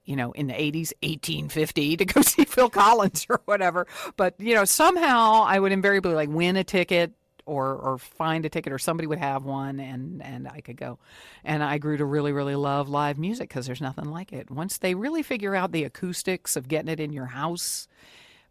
[0.04, 3.86] you know, in the 80s, 1850 to go see Phil Collins or whatever.
[4.16, 7.12] But, you know, somehow I would invariably like win a ticket
[7.44, 10.98] or or find a ticket or somebody would have one and and I could go.
[11.44, 14.50] And I grew to really really love live music because there's nothing like it.
[14.50, 17.88] Once they really figure out the acoustics of getting it in your house,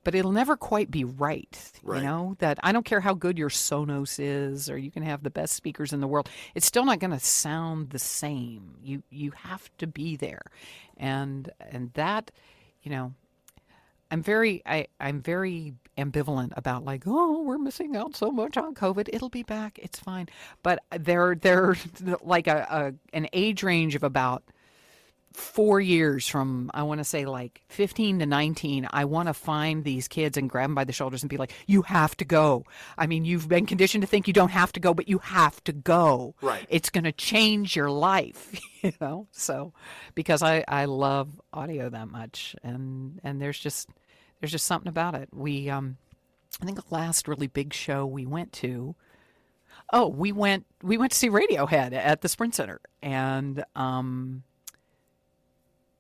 [0.04, 2.00] but it'll never quite be right, Right.
[2.02, 5.24] You know that I don't care how good your Sonos is, or you can have
[5.24, 6.30] the best speakers in the world.
[6.56, 8.76] It's still not going to sound the same.
[8.82, 10.44] You you have to be there,
[10.98, 12.32] and and that,
[12.84, 13.14] you know,
[14.12, 18.76] I'm very I I'm very ambivalent about like oh we're missing out so much on
[18.76, 19.10] COVID.
[19.12, 19.80] It'll be back.
[19.82, 20.28] It's fine.
[20.64, 21.76] But there there
[22.22, 24.44] like a, a an age range of about
[25.38, 29.84] four years from I want to say like 15 to 19, I want to find
[29.84, 32.66] these kids and grab them by the shoulders and be like, "You have to go."
[32.98, 35.64] I mean, you've been conditioned to think you don't have to go, but you have
[35.66, 36.36] to go.
[36.42, 36.66] Right.
[36.70, 39.28] It's going to change your life, you know.
[39.32, 39.74] So,
[40.16, 43.90] because I I love audio that much, and and there's just
[44.40, 45.30] there's just something about it.
[45.32, 45.98] We um,
[46.62, 48.96] I think the last really big show we went to.
[49.94, 54.44] Oh, we went we went to see Radiohead at the Sprint Center, and um,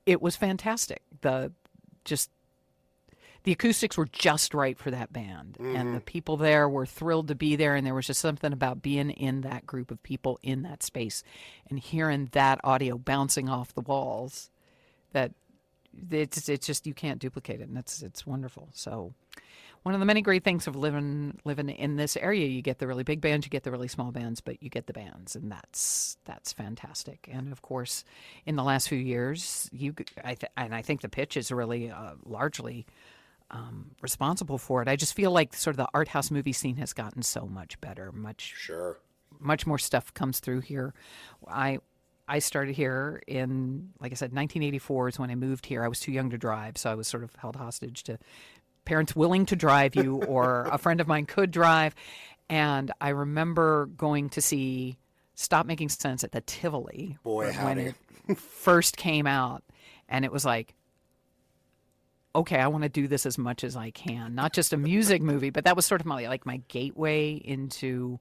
[0.07, 1.03] it was fantastic.
[1.21, 1.51] The
[2.05, 2.31] just
[3.43, 6.05] the acoustics were just right for that band, and the mm-hmm.
[6.05, 7.75] people there were thrilled to be there.
[7.75, 11.23] And there was just something about being in that group of people in that space
[11.69, 14.49] and hearing that audio bouncing off the walls
[15.11, 15.33] that
[16.09, 18.69] it's it's just you can't duplicate it, and it's it's wonderful.
[18.73, 19.13] So.
[19.87, 22.87] One of the many great things of living living in this area, you get the
[22.87, 25.49] really big bands, you get the really small bands, but you get the bands, and
[25.49, 27.29] that's that's fantastic.
[27.31, 28.03] And of course,
[28.45, 29.95] in the last few years, you
[30.25, 32.85] I th- and I think the pitch is really uh, largely
[33.49, 34.89] um, responsible for it.
[34.89, 37.79] I just feel like sort of the art house movie scene has gotten so much
[37.79, 38.99] better, much Sure.
[39.39, 40.93] much more stuff comes through here.
[41.47, 41.79] I
[42.27, 45.81] I started here in, like I said, 1984 is when I moved here.
[45.85, 48.19] I was too young to drive, so I was sort of held hostage to
[48.87, 51.93] parents willing to drive you, or a friend of mine could drive.
[52.49, 54.97] And I remember going to see
[55.35, 57.95] Stop Making Sense at the Tivoli Boy, when it
[58.37, 59.61] first came out,
[60.07, 60.73] and it was like,
[62.33, 64.35] okay, I want to do this as much as I can.
[64.35, 68.19] Not just a music movie, but that was sort of my like my gateway into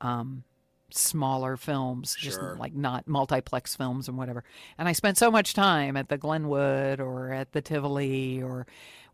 [0.00, 0.44] um,
[0.90, 2.56] smaller films, just Sure.
[2.58, 4.44] like not multiplex films and whatever.
[4.78, 8.66] And I spent so much time at the Glenwood or at the Tivoli or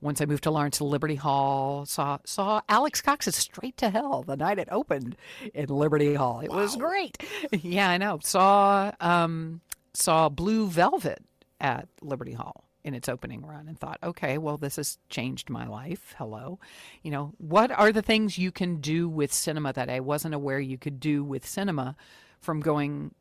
[0.03, 4.37] once I moved to Lawrence Liberty Hall, saw saw Alex Cox's Straight to Hell the
[4.37, 5.17] night it opened
[5.55, 6.41] in Liberty Hall.
[6.41, 7.17] It was great.
[7.53, 8.19] Yeah, I know.
[8.23, 9.61] Saw um,
[9.95, 11.23] saw Blue Velvet
[11.61, 15.67] at Liberty Hall in its opening run and thought, okay, well, this has changed my
[15.67, 16.15] life.
[16.19, 16.59] Hello.
[17.03, 20.59] You know, what are the things you can do with cinema that I wasn't aware
[20.59, 21.95] you could do with cinema
[22.41, 23.15] from going,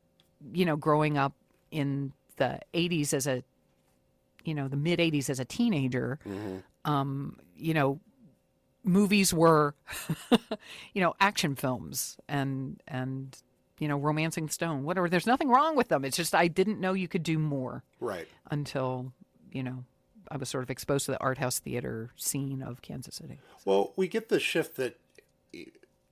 [0.52, 1.34] you know, growing up
[1.70, 3.44] in the 80s as a,
[4.44, 6.17] you know, the mid 80s as a teenager?
[6.86, 8.00] Um, you know,
[8.84, 9.76] movies were,
[10.94, 13.38] you know, action films and and
[13.80, 15.10] you know, romancing stone, whatever.
[15.10, 16.06] There's nothing wrong with them.
[16.06, 18.28] It's just I didn't know you could do more Right.
[18.52, 19.12] until
[19.52, 19.86] you know
[20.30, 23.39] I was sort of exposed to the art house theater scene of Kansas City.
[23.65, 24.98] Well, we get the shift that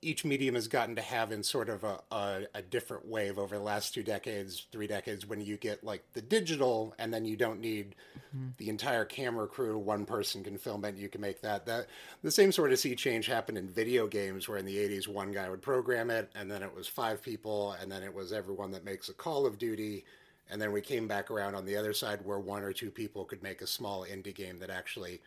[0.02, 3.56] each medium has gotten to have in sort of a, a, a different wave over
[3.56, 7.36] the last two decades, three decades, when you get like the digital, and then you
[7.36, 7.94] don't need
[8.34, 8.48] mm-hmm.
[8.56, 9.76] the entire camera crew.
[9.78, 11.66] One person can film it, you can make that.
[11.66, 11.86] That
[12.22, 15.32] the same sort of sea change happened in video games, where in the '80s one
[15.32, 18.70] guy would program it, and then it was five people, and then it was everyone
[18.70, 20.04] that makes a Call of Duty.
[20.52, 23.24] And then we came back around on the other side where one or two people
[23.24, 25.20] could make a small indie game that actually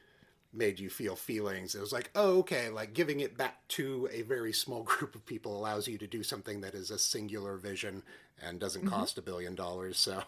[0.54, 1.76] made you feel feelings.
[1.76, 5.26] It was like, oh, okay, like giving it back to a very small group of
[5.26, 8.04] people allows you to do something that is a singular vision
[8.42, 9.98] and doesn't cost a billion dollars.
[9.98, 10.24] So,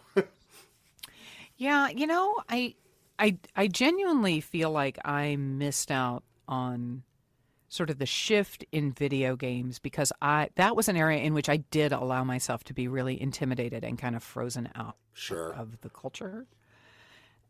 [1.56, 2.74] Yeah, you know, I
[3.18, 7.02] I I genuinely feel like I missed out on
[7.68, 11.48] sort of the shift in video games because I that was an area in which
[11.48, 15.52] I did allow myself to be really intimidated and kind of frozen out sure.
[15.52, 16.46] of the culture.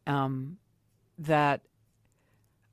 [0.06, 0.58] Um,
[1.18, 1.62] that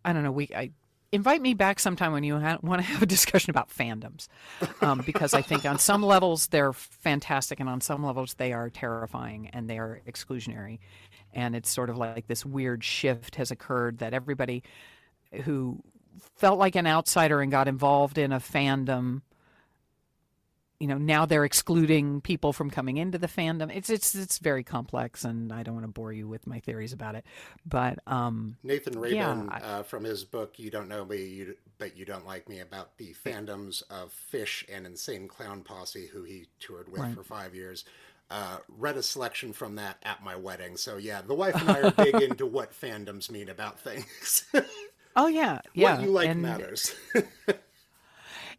[0.06, 0.32] I don't know.
[0.32, 0.72] We I
[1.12, 4.28] invite me back sometime when you ha- want to have a discussion about fandoms,
[4.82, 8.70] um, because I think on some levels they're fantastic, and on some levels they are
[8.70, 10.80] terrifying and they are exclusionary,
[11.34, 14.64] and it's sort of like this weird shift has occurred that everybody
[15.44, 15.82] who
[16.36, 19.22] felt like an outsider and got involved in a fandom
[20.84, 24.66] you know now they're excluding people from coming into the fandom it's it's it's very
[24.66, 27.24] complex and i don't want to bore you with my theories about it
[27.66, 31.56] but um Nathan Rabin, Yeah, I- uh, from his book "You Don't Know Me, you,
[31.78, 36.24] but You Don't Like Me," about the fandoms of Phish and Insane Clown Posse, who
[36.24, 37.16] he toured with Right.
[37.16, 37.86] for five years.
[38.30, 40.76] Uh, read a selection from that at my wedding.
[40.76, 44.44] So yeah, the wife and I are big into what fandoms mean about things.
[45.16, 46.94] oh yeah yeah what you like and matters.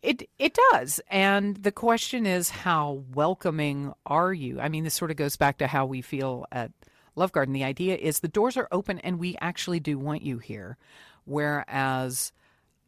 [0.05, 5.11] it it does and the question is how welcoming are you i mean this sort
[5.11, 6.71] of goes back to how we feel at
[7.17, 10.39] love garden the idea is the doors are open and we actually do want you
[10.39, 10.77] here
[11.25, 12.33] whereas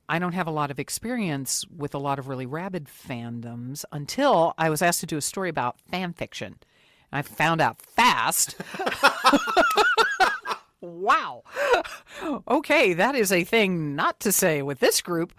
[0.08, 4.54] I don't have a lot of experience with a lot of really rabid fandoms until
[4.56, 6.58] I was asked to do a story about fan fiction.
[7.10, 8.54] And I found out fast.
[10.80, 11.42] wow.
[12.48, 15.34] Okay, that is a thing not to say with this group.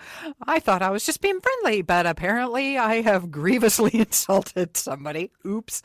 [0.46, 5.32] I thought I was just being friendly, but apparently I have grievously insulted somebody.
[5.46, 5.82] Oops.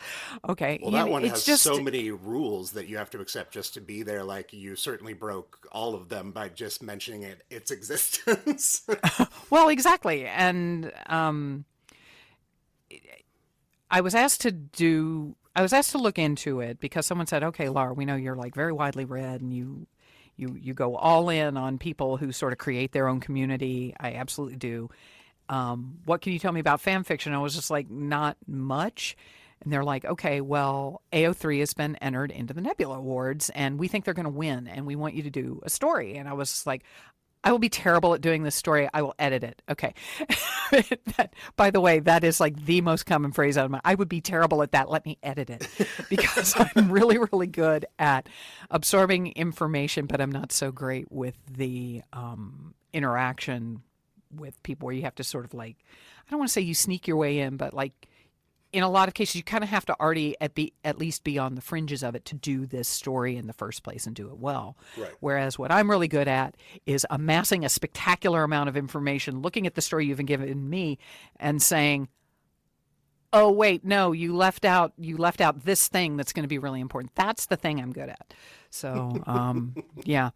[0.48, 0.78] Okay.
[0.82, 3.72] Well, that one it's has just so many rules that you have to accept just
[3.74, 4.22] to be there.
[4.22, 8.86] Like you certainly broke all of them by just mentioning it, its existence.
[9.48, 10.26] Well, exactly.
[10.26, 11.64] And um,
[13.90, 17.42] I was asked to do, I was asked to look into it because someone said,
[17.42, 19.86] okay, Laura, we know you're like very widely read and you,
[20.36, 23.94] you, you go all in on people who sort of create their own community.
[24.00, 24.88] I absolutely do.
[25.48, 27.34] Um, what can you tell me about fan fiction?
[27.34, 29.16] I was just like, not much.
[29.62, 33.86] And they're like, okay, well, AO3 has been entered into the Nebula Awards and we
[33.86, 36.16] think they're going to win and we want you to do a story.
[36.16, 36.82] And I was like,
[37.44, 38.88] I will be terrible at doing this story.
[38.94, 39.62] I will edit it.
[39.68, 39.94] Okay.
[41.16, 43.80] that, by the way, that is like the most common phrase out of my.
[43.84, 44.90] I would be terrible at that.
[44.90, 45.68] Let me edit it
[46.08, 48.28] because I'm really, really good at
[48.70, 53.82] absorbing information, but I'm not so great with the um, interaction
[54.34, 55.76] with people where you have to sort of like,
[56.26, 58.08] I don't want to say you sneak your way in, but like
[58.72, 61.24] in a lot of cases, you kind of have to already at be at least
[61.24, 64.16] be on the fringes of it to do this story in the first place and
[64.16, 64.76] do it well.
[64.96, 65.12] Right.
[65.20, 66.56] Whereas what I'm really good at
[66.86, 70.98] is amassing a spectacular amount of information, looking at the story you've given me,
[71.36, 72.08] and saying,
[73.32, 76.58] "Oh wait, no, you left out you left out this thing that's going to be
[76.58, 78.32] really important." That's the thing I'm good at.
[78.70, 80.30] So um, yeah,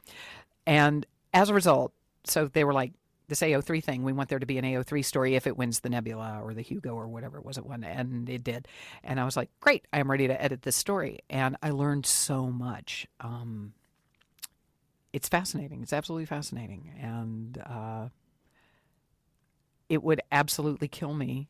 [0.67, 1.93] and as a result,
[2.25, 2.93] so they were like,
[3.29, 5.89] this AO3 thing, we want there to be an AO3 story if it wins the
[5.89, 7.85] Nebula or the Hugo or whatever it was it won.
[7.85, 8.69] And it did.
[9.03, 11.21] And I was like, great, I am ready to edit this story.
[11.29, 13.07] And I learned so much.
[13.21, 13.73] Um,
[15.13, 15.83] it's fascinating.
[15.83, 16.93] It's absolutely fascinating.
[17.01, 18.09] And uh,
[19.89, 21.49] it would absolutely kill me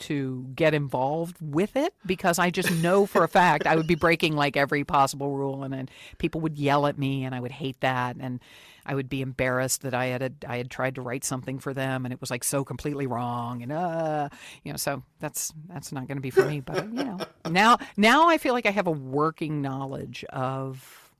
[0.00, 3.94] to get involved with it because I just know for a fact I would be
[3.94, 5.88] breaking like every possible rule and then
[6.18, 8.40] people would yell at me and I would hate that and
[8.88, 11.74] I would be embarrassed that I had a, I had tried to write something for
[11.74, 14.28] them and it was like so completely wrong and uh
[14.64, 17.18] you know so that's that's not going to be for me but you know
[17.50, 21.12] now now I feel like I have a working knowledge of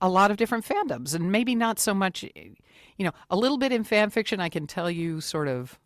[0.00, 3.72] a lot of different fandoms and maybe not so much you know a little bit
[3.72, 5.78] in fan fiction I can tell you sort of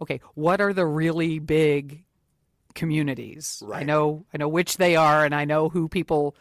[0.00, 2.04] okay, what are the really big
[2.74, 3.62] communities?
[3.72, 6.36] I know I know which they are and I know who people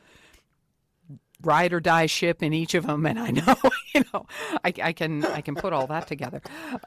[1.42, 3.56] ride or die ship in each of them, and I know,
[3.94, 4.26] you know,
[4.64, 6.42] I, I can I can put all that together.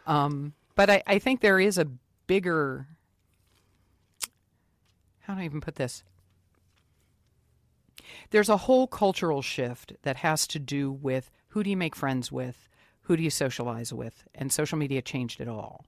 [0.06, 1.86] Um, but I, I think there is a
[2.26, 2.86] bigger.
[5.20, 6.02] How do I even put this?
[8.30, 12.32] There's a whole cultural shift that has to do with who do you make friends
[12.32, 12.68] with,
[13.02, 15.84] who do you socialize with, and social media changed it all.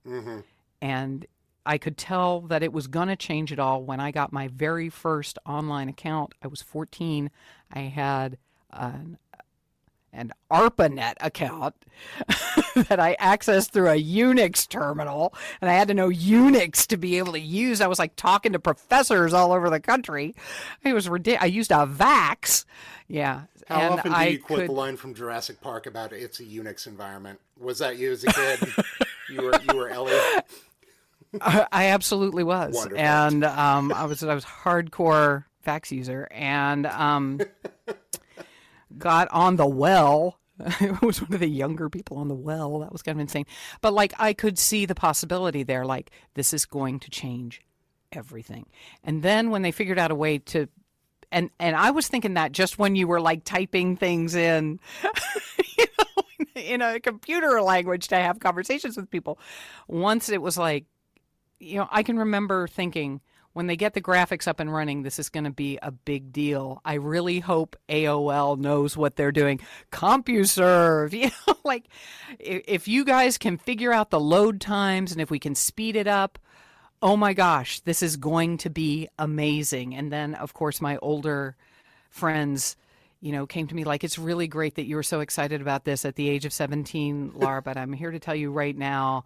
[0.83, 1.27] And
[1.65, 4.49] I could tell that it was going to change it all when I got my
[4.49, 6.35] very first online account.
[6.43, 7.31] I was 14.
[7.73, 8.39] I had
[8.73, 9.19] an,
[10.13, 11.75] an ARPANET account
[12.75, 17.19] that I accessed through a Unix terminal, and I had to know Unix to be
[17.19, 17.81] able to use.
[17.81, 20.35] I was like talking to professors all over the country.
[20.83, 21.45] It was ridiculous.
[21.45, 22.65] I used a VAX.
[23.09, 23.43] Yeah.
[23.69, 26.41] How and often do I you quote could, the line from Jurassic Park about it's
[26.41, 27.39] a Unix environment?
[27.59, 28.69] Was that you as a kid?
[29.31, 30.19] you were you were Ellie.
[31.41, 32.99] I absolutely was, Wonderful.
[32.99, 37.41] and um, I was I was hardcore VAX user, and um,
[38.99, 40.39] got on the WELL.
[40.81, 42.81] I was one of the younger people on the WELL.
[42.81, 43.47] That was kind of insane,
[43.81, 45.85] but like I could see the possibility there.
[45.85, 47.63] Like this is going to change
[48.13, 48.67] everything,
[49.03, 50.69] and then when they figured out a way to.
[51.33, 54.81] And and I was thinking that just when you were like typing things in,
[55.79, 56.23] you know,
[56.57, 59.39] in a computer language to have conversations with people.
[59.87, 60.87] Once it was like
[61.61, 63.21] you know, I can remember thinking
[63.53, 66.33] when they get the graphics up and running, this is going to be a big
[66.33, 66.81] deal.
[66.85, 69.61] I really hope AOL knows what they're doing.
[69.91, 71.87] CompuServe, you know, like
[72.39, 76.07] if, you guys can figure out the load times and if we can speed it
[76.07, 76.39] up,
[77.03, 79.95] oh my gosh, this is going to be amazing.
[79.95, 81.57] And then, of course, my older
[82.11, 82.77] friends
[83.23, 85.85] you know, came to me like, it's really great that you were so excited about
[85.85, 89.25] this at the age of 17, Laura, but I'm here to tell you right now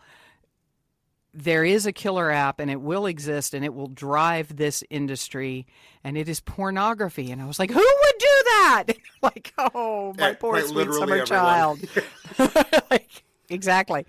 [1.36, 5.66] there is a killer app and it will exist and it will drive this industry
[6.04, 7.30] and it is pornography.
[7.32, 8.84] And I was like, who would do that?
[9.22, 11.26] like, oh, my Yeah, poor sweet summer everyone.
[11.26, 11.80] child.
[12.90, 14.06] like, exactly.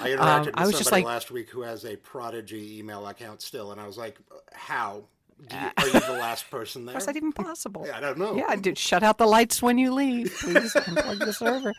[0.00, 3.06] I interacted Um, with I was just like- last week who has a Prodigy email
[3.06, 4.18] account still, and I was like,
[4.54, 5.04] "How?
[5.50, 7.84] You, are you the last person there?" Is that even possible?
[7.86, 8.34] Yeah, I don't know.
[8.36, 10.32] Yeah, dude, shut out the lights when you leave.
[10.40, 11.72] Please unplug the server.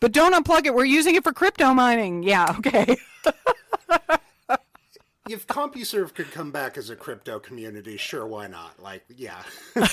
[0.00, 0.74] But don't unplug it.
[0.74, 2.22] We're using it for crypto mining.
[2.22, 2.96] Yeah, okay.
[5.28, 8.80] If CompuServe could come back as a crypto community, sure, why not?
[8.80, 9.42] Like, yeah,
[9.74, 9.88] could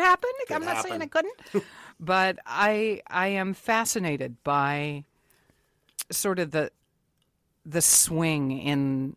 [0.00, 0.30] happen.
[0.50, 1.34] I'm Could not saying it couldn't,
[2.00, 5.04] but I I am fascinated by
[6.12, 6.70] sort of the
[7.66, 9.16] the swing in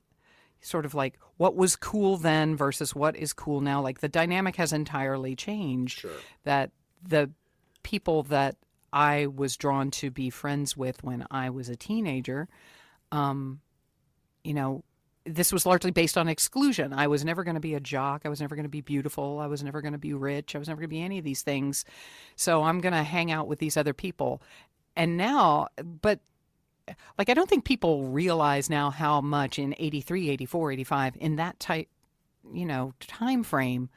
[0.62, 3.82] sort of like what was cool then versus what is cool now.
[3.82, 6.00] Like the dynamic has entirely changed.
[6.00, 6.12] Sure.
[6.44, 6.72] That
[7.04, 7.30] the
[7.84, 8.56] people that
[8.92, 12.48] I was drawn to be friends with when I was a teenager,
[13.12, 13.62] um,
[14.44, 14.84] you know,
[15.26, 16.94] this was largely based on exclusion.
[16.94, 18.22] I was never going to be a jock.
[18.24, 19.40] I was never going to be beautiful.
[19.40, 20.56] I was never going to be rich.
[20.56, 21.84] I was never going to be any of these things.
[22.36, 24.42] So I'm going to hang out with these other people.
[24.96, 26.20] And now, but
[27.18, 31.60] like, I don't think people realize now how much in 83, 84, 85, in that
[31.60, 31.90] type,
[32.54, 33.90] you know, time frame,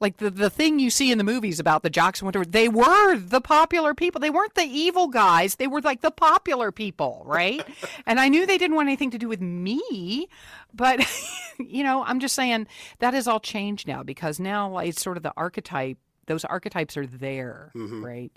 [0.00, 2.68] like the, the thing you see in the movies about the jocks and whatever, they
[2.68, 4.20] were the popular people.
[4.20, 5.54] They weren't the evil guys.
[5.54, 7.66] They were like the popular people, right?
[8.06, 10.28] and I knew they didn't want anything to do with me,
[10.74, 11.00] but
[11.58, 12.66] you know, I'm just saying
[12.98, 15.98] that has all changed now because now it's sort of the archetype.
[16.26, 17.70] Those archetypes are there,
[18.02, 18.32] right?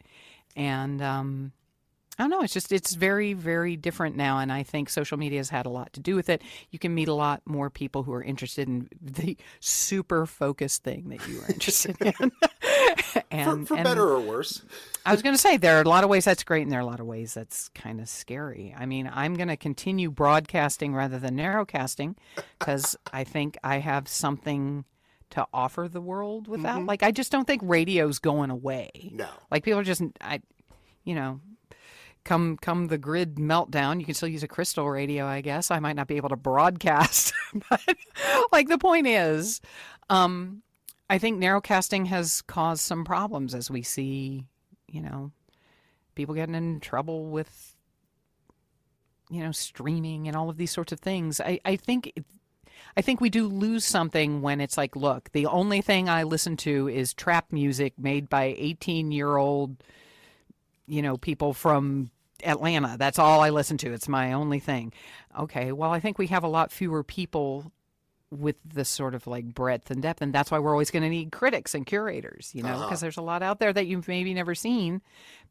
[0.56, 1.52] And um,
[2.20, 2.42] I don't know.
[2.42, 5.70] It's just it's very very different now, and I think social media has had a
[5.70, 6.42] lot to do with it.
[6.70, 11.08] You can meet a lot more people who are interested in the super focused thing
[11.10, 12.12] that you are interested in.
[12.12, 14.62] for, and, for and better or worse.
[15.06, 16.80] I was going to say there are a lot of ways that's great, and there
[16.80, 18.76] are a lot of ways that's kind of scary.
[18.78, 22.16] I mean, I'm going to continue broadcasting rather than narrowcasting
[22.60, 24.84] because I think I have something
[25.30, 26.78] to offer the world with that.
[26.78, 26.86] Mm-hmm.
[26.86, 28.90] Like, I just don't think radio's going away.
[29.14, 29.30] No.
[29.50, 30.42] Like people are just, I,
[31.04, 31.40] you know,
[32.30, 35.72] come come the grid meltdown, you can still use a crystal radio, I guess.
[35.72, 37.34] I might not be able to broadcast,
[37.70, 37.82] but
[38.52, 39.62] like the point is,
[40.12, 40.62] um,
[41.10, 44.46] I think narrowcasting has caused some problems as we see,
[44.88, 45.32] you know,
[46.14, 47.76] people getting in trouble with,
[49.32, 51.42] you know, streaming and all of these sorts of things.
[51.42, 52.14] I I think.
[52.16, 52.26] It,
[52.96, 56.58] I think we do lose something when it's like, look, the only thing I listen
[56.58, 59.84] to is trap music made by 18 year old,
[60.88, 62.10] you know, people from
[62.46, 62.96] Atlanta.
[62.98, 63.92] That's all I listen to.
[63.94, 64.94] It's my only thing.
[65.38, 67.72] Okay, well, I think we have a lot fewer people
[68.32, 71.10] with the sort of like breadth and depth, and that's why we're always going to
[71.10, 72.96] need critics and curators, you know, because Uh-huh.
[72.98, 75.02] there's a lot out there that you've maybe never seen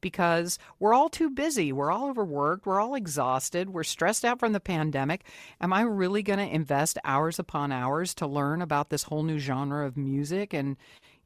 [0.01, 1.73] because we're all too busy.
[1.73, 2.67] We're all overworked.
[2.67, 3.71] We're all exhausted.
[3.71, 5.25] We're stressed out from the pandemic.
[5.61, 9.39] Am I really going to invest hours upon hours to learn about this whole new
[9.41, 10.55] genre of music?
[10.55, 10.77] And,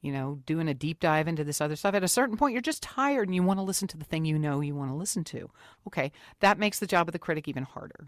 [0.03, 1.94] you know, doing a deep dive into this other stuff.
[1.94, 4.24] At a certain point, you're just tired and you want to listen to the thing
[4.24, 5.48] you know you want to listen to.
[5.86, 8.05] Okay, that makes the job of the critic even harder.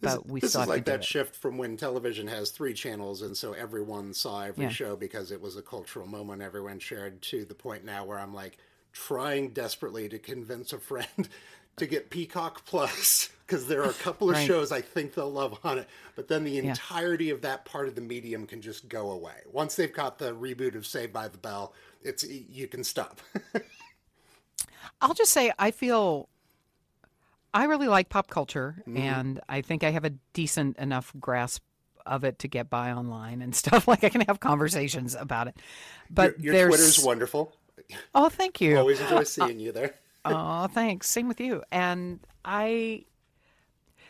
[0.00, 3.36] This, But we this is like that shift from when television has three channels, and
[3.36, 4.70] so everyone saw every Yeah.
[4.70, 7.20] show because it was a cultural moment everyone shared.
[7.22, 8.58] To the point now where I'm like
[8.92, 11.08] trying desperately to convince a friend
[11.76, 14.46] to get Peacock Plus because there are a couple of Right.
[14.46, 17.94] shows I think they'll love on it, but then the entirety of that part of
[17.94, 21.38] the medium can just go away once they've got the reboot of Saved by the
[21.38, 21.72] Bell.
[22.02, 23.20] It's you can stop.
[25.00, 26.28] I'll just say I feel
[27.54, 28.96] I really like pop culture Mm-hmm.
[28.96, 31.62] and I think I have a decent enough grasp
[32.06, 35.56] of it to get by online and stuff like I can have conversations about it.
[36.10, 37.54] But your there's Twitter's wonderful.
[38.14, 38.78] Oh, thank you.
[38.78, 39.94] Always enjoy seeing you there.
[40.24, 41.08] Oh, thanks.
[41.08, 41.62] Same with you.
[41.72, 43.04] And I,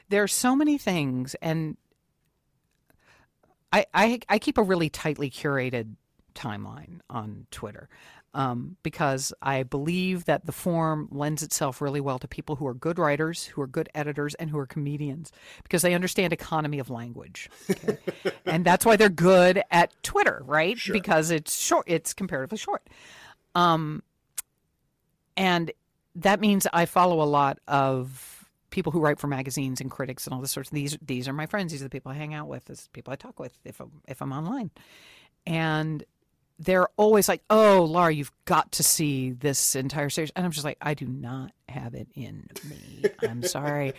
[0.08, 1.76] there are so many things, and
[3.72, 5.94] I, I, I keep a really tightly curated
[6.34, 7.88] timeline on Twitter
[8.34, 12.74] um, because I believe that the form lends itself really well to people who are
[12.74, 15.32] good writers, who are good editors, and who are comedians
[15.62, 17.50] because they understand economy of language.
[17.70, 17.98] okay?
[18.46, 20.78] and that's why they're good at Twitter, right?
[20.92, 22.88] Because it's short, it's comparatively short.
[23.54, 24.02] Um,
[25.36, 25.70] and
[26.16, 30.34] that means I follow a lot of people who write for magazines and critics and
[30.34, 31.70] all this sorts of these these are my friends.
[31.70, 32.64] These are the people I hang out with.
[32.64, 34.70] These is the people I talk with if I'm if I'm online.
[35.46, 36.02] And
[36.58, 40.32] they're always like oh Laura you've got to see this entire series.
[40.34, 43.04] And I'm just like I do not have it in me.
[43.22, 43.92] I'm sorry.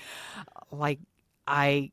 [0.71, 0.99] Like
[1.47, 1.91] I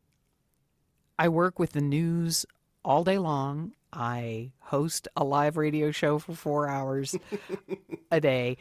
[1.18, 2.46] I work with the news
[2.84, 3.72] all day long.
[3.92, 7.16] I host a live radio show for 4 hours
[8.12, 8.56] a day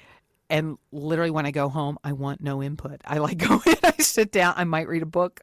[0.50, 3.02] and literally when I go home, I want no input.
[3.06, 5.42] I like go in, I sit down, I might read a book,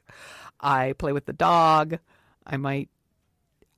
[0.61, 1.99] I play with the dog,
[2.47, 2.89] I might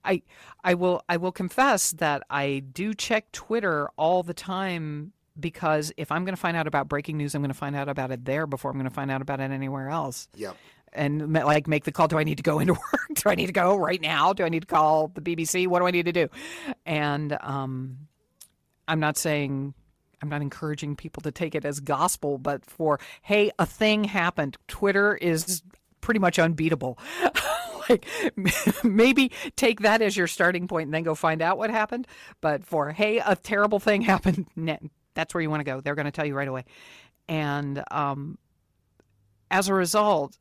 [0.04, 0.22] I
[0.64, 6.10] I will I will confess that I do check Twitter all the time because if
[6.10, 8.24] I'm going to find out about breaking news, I'm going to find out about it
[8.24, 10.28] there before I'm going to find out about it anywhere else.
[10.34, 10.56] Yep.
[10.92, 12.08] And like make the call.
[12.08, 13.08] Do I need to go into work?
[13.14, 14.32] Do I need to go right now?
[14.32, 15.66] Do I need to call the BBC?
[15.66, 16.28] What do I need to do?
[16.86, 18.08] And um,
[18.86, 19.74] I'm not saying
[20.22, 24.56] I'm not encouraging people to take it as gospel, but for hey, a thing happened.
[24.66, 25.62] Twitter is
[26.00, 26.98] pretty much unbeatable.
[27.88, 28.06] like
[28.84, 32.06] maybe take that as your starting point and then go find out what happened.
[32.40, 34.46] But for hey, a terrible thing happened.
[35.14, 35.80] That's where you want to go.
[35.80, 36.64] They're going to tell you right away.
[37.28, 38.38] And um,
[39.50, 40.36] as a result,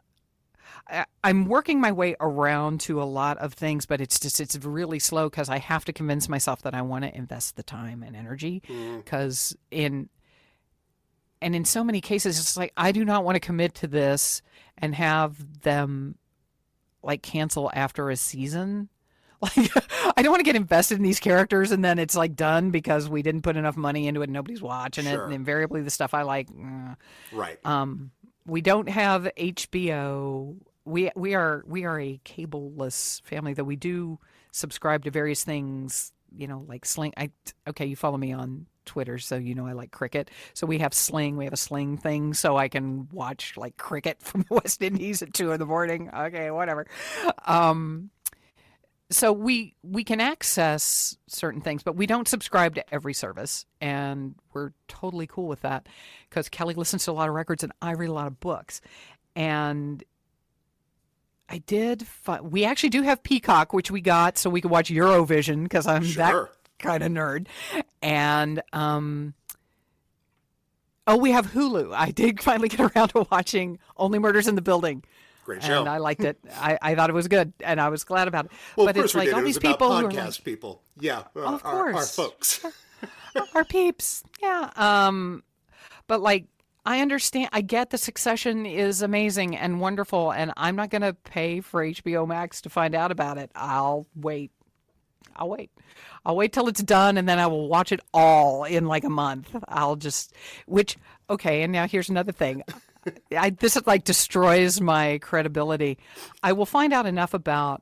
[0.89, 4.55] I- I'm working my way around to a lot of things, but it's just it's
[4.65, 8.03] really slow because I have to convince myself that I want to invest the time
[8.03, 8.61] and energy.
[8.97, 10.09] Because in
[11.41, 14.41] and in so many cases, it's like I do not want to commit to this
[14.77, 16.15] and have them
[17.03, 18.89] like cancel after a season.
[19.39, 19.71] Like
[20.17, 23.07] I don't want to get invested in these characters and then it's like done because
[23.07, 24.23] we didn't put enough money into it.
[24.23, 26.47] and Nobody's watching it, and invariably the stuff I like.
[26.49, 26.95] mm,
[27.31, 27.59] Right.
[27.63, 28.09] um,
[28.47, 30.55] we don't have HBO.
[30.85, 34.19] We we are we are a cableless family, though we do
[34.51, 36.13] subscribe to various things.
[36.35, 37.13] You know, like Sling.
[37.17, 37.31] I
[37.67, 40.31] okay, you follow me on Twitter, so you know I like cricket.
[40.53, 41.37] So we have Sling.
[41.37, 45.21] We have a Sling thing, so I can watch like cricket from the West Indies
[45.21, 46.09] at two in the morning.
[46.13, 46.87] Okay, whatever.
[47.45, 48.09] Um,
[49.09, 54.35] so we we can access certain things but we don't subscribe to every service and
[54.53, 55.87] we're totally cool with that
[56.29, 58.81] because kelly listens to a lot of records and i read a lot of books.
[59.35, 60.03] And
[61.47, 64.89] i did fi- we actually do have peacock which we got so we could watch
[64.89, 66.49] eurovision because i'm Sure.
[66.49, 67.47] that kind of nerd.
[68.01, 69.33] And um
[71.07, 71.93] oh we have hulu.
[71.95, 75.03] I did finally get around to watching only murders in the building
[75.47, 75.79] Great show.
[75.79, 76.37] and I liked it.
[76.55, 78.51] I, I thought it was good, and I was glad about it.
[78.75, 79.33] well, but of it's course we like did.
[79.35, 80.81] all it was these about people who are podcast people.
[80.99, 81.23] Yeah.
[81.37, 82.65] uh, Of our, our folks.
[83.55, 84.71] our peeps, yeah.
[84.75, 85.43] Um,
[86.07, 86.47] but like
[86.85, 91.13] I understand, I get the Succession is amazing and wonderful, and I'm not going to
[91.13, 93.49] pay for HBO Max to find out about it.
[93.55, 94.51] I'll wait.
[95.33, 95.71] I'll wait.
[96.25, 99.09] I'll wait till it's done, and then I will watch it all in like a
[99.09, 99.55] month.
[99.69, 100.33] I'll just,
[100.65, 100.97] which
[101.29, 101.61] okay.
[101.63, 102.63] And now here's another thing.
[103.37, 105.97] I, this like destroys my credibility.
[106.43, 107.81] I will find out enough about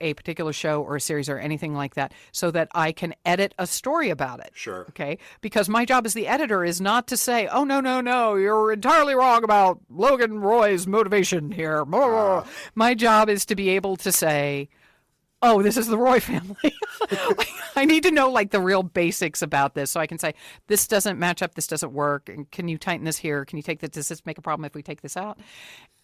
[0.00, 3.54] a particular show or a series or anything like that so that I can edit
[3.58, 4.50] a story about it.
[4.54, 4.86] Sure.
[4.90, 5.18] Okay.
[5.40, 8.72] Because my job as the editor is not to say, oh, no, no, no, you're
[8.72, 11.84] entirely wrong about Logan Roy's motivation here.
[11.84, 14.68] Blah." My job is to be able to say,
[15.42, 16.74] oh, this is the Roy family.
[17.76, 20.34] I need to know like the real basics about this so I can say,
[20.68, 22.28] this doesn't match up, this doesn't work.
[22.28, 23.44] And can you tighten this here?
[23.44, 23.90] Can you take this?
[23.90, 25.38] Does this make a problem if we take this out?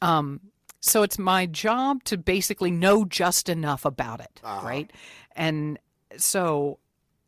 [0.02, 0.40] Um,
[0.80, 4.90] so it's my job to basically know just enough about it, right?
[5.36, 5.78] And
[6.16, 6.78] so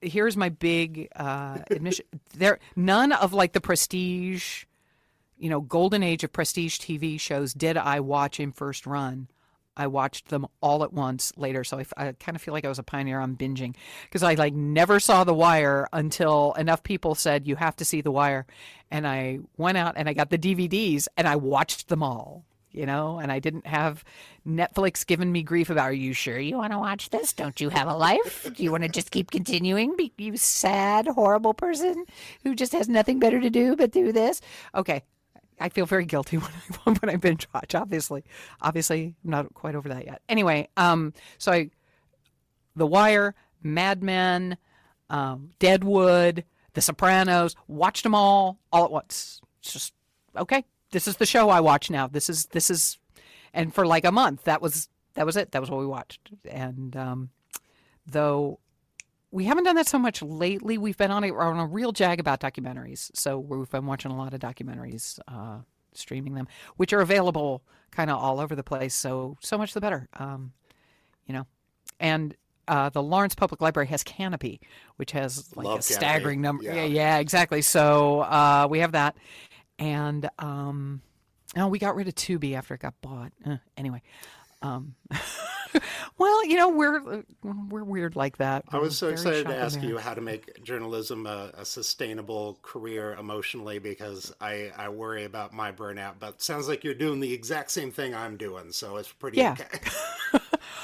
[0.01, 2.07] here's my big uh, admission.
[2.35, 4.65] There, none of like the prestige,
[5.39, 9.29] you know, golden age of prestige TV shows did I watch in first run.
[9.77, 12.68] I watched them all at once later, so I, I kind of feel like I
[12.68, 17.14] was a pioneer on binging because I like never saw The Wire until enough people
[17.14, 18.47] said you have to see The Wire,
[18.91, 22.87] and I went out and I got the DVDs and I watched them all you
[22.87, 24.03] know, and I didn't have
[24.47, 27.33] Netflix giving me grief about, are you sure you want to watch this?
[27.33, 28.51] Don't you have a life?
[28.55, 29.95] Do you want to just keep continuing?
[29.97, 32.07] Be, you sad, horrible person
[32.43, 34.41] who just has nothing better to do but do this?
[34.75, 35.03] Okay.
[35.63, 38.25] I feel very guilty when I, when I binge watch, obviously.
[38.61, 40.23] Obviously, I'm not quite over that yet.
[40.29, 41.71] Anyway, um, so I,
[42.77, 44.57] The Wire, Mad Men,
[45.09, 46.45] um, Deadwood,
[46.75, 49.41] The Sopranos, watched them all all at once.
[49.61, 49.93] It's just,
[50.37, 52.07] okay, this is the show I watch now.
[52.09, 52.99] This is this is,
[53.55, 55.53] and for like a month, that was that was it.
[55.53, 56.31] That was what we watched.
[56.51, 57.31] And um,
[58.07, 58.59] though
[59.33, 62.20] we haven't done that so much lately, we've been on a, on a real jag
[62.20, 63.11] about documentaries.
[63.14, 65.59] So we've been watching a lot of documentaries, uh,
[65.95, 68.95] streaming them, which are available kind of all over the place.
[68.95, 70.09] So so much the better.
[70.14, 70.53] Um,
[71.26, 71.47] you know,
[71.99, 72.37] and
[72.68, 74.61] uh, the Lawrence Public Library has Kanopy,
[74.97, 76.64] which has like Love a staggering number.
[76.64, 76.74] Yeah.
[76.74, 77.62] Yeah, yeah, exactly.
[77.62, 79.16] So uh, we have that,
[79.78, 81.01] and um,
[81.57, 83.33] oh, we got rid of Tubi after it got bought.
[83.45, 84.03] Uh, anyway,
[84.61, 84.95] um,
[86.18, 88.64] well, you know we're we're weird like that.
[88.70, 93.14] I was so excited to ask you how to make journalism a, a sustainable career
[93.14, 96.14] emotionally because I, I worry about my burnout.
[96.18, 99.53] But sounds like you're doing the exact same thing I'm doing, so it's pretty Yeah.
[99.53, 99.79] okay.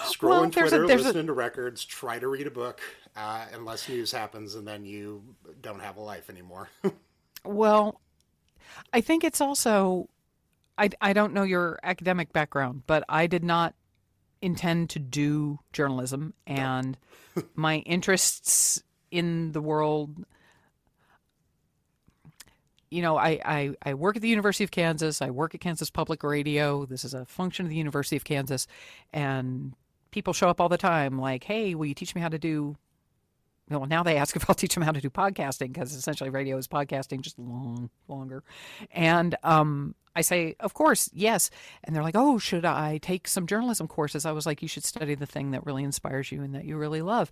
[0.04, 2.80] Scrolling Well, there's a- Twitter, there's a- listening to records, try to read a book,
[3.16, 5.22] uh, unless news happens, and then you
[5.60, 6.68] don't have a life anymore.
[7.44, 8.00] Well,
[8.92, 10.08] I think it's also,
[10.76, 13.74] I, I don't know your academic background, but I did not
[14.40, 16.96] intend to do journalism, and
[17.54, 20.24] my interests in the world.
[22.90, 25.20] You know, I, I, I work at the University of Kansas.
[25.20, 26.86] I work at Kansas Public Radio.
[26.86, 28.66] This is a function of the University of Kansas.
[29.12, 29.74] And
[30.10, 32.76] people show up all the time like, hey, will you teach me how to do
[33.70, 36.56] well, now they ask if I'll teach them how to do podcasting because essentially radio
[36.56, 38.42] is podcasting, just long, longer.
[38.90, 41.50] And um, I say, of course, yes.
[41.84, 44.24] And they're like, oh, should I take some journalism courses?
[44.24, 46.76] I was like, you should study the thing that really inspires you and that you
[46.76, 47.30] really love.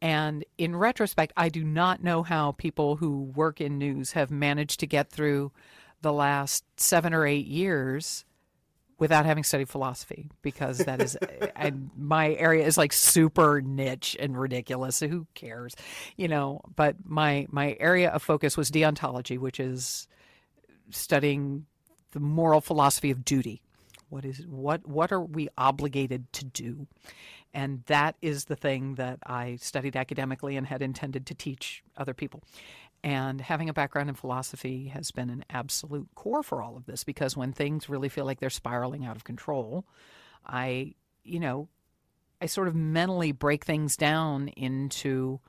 [0.00, 4.80] And in retrospect, I do not know how people who work in news have managed
[4.80, 5.52] to get through
[6.00, 8.24] the last seven or eight years
[9.02, 11.16] without having studied philosophy because that is
[11.56, 15.74] and my area is like super niche and ridiculous so who cares
[16.16, 16.60] you know?
[16.76, 20.06] But my my area of focus was deontology which is
[20.90, 21.66] studying
[22.12, 23.60] the moral philosophy of duty.
[24.08, 26.86] What is what what are we obligated to do?
[27.52, 32.14] And that is the thing that I studied academically and had intended to teach other
[32.14, 32.42] people.
[33.04, 37.02] And having a background in philosophy has been an absolute core for all of this
[37.02, 39.84] because when things really feel like they're spiraling out of control,
[40.46, 40.94] I,
[41.24, 41.68] you know,
[42.40, 45.40] I sort of mentally break things down into,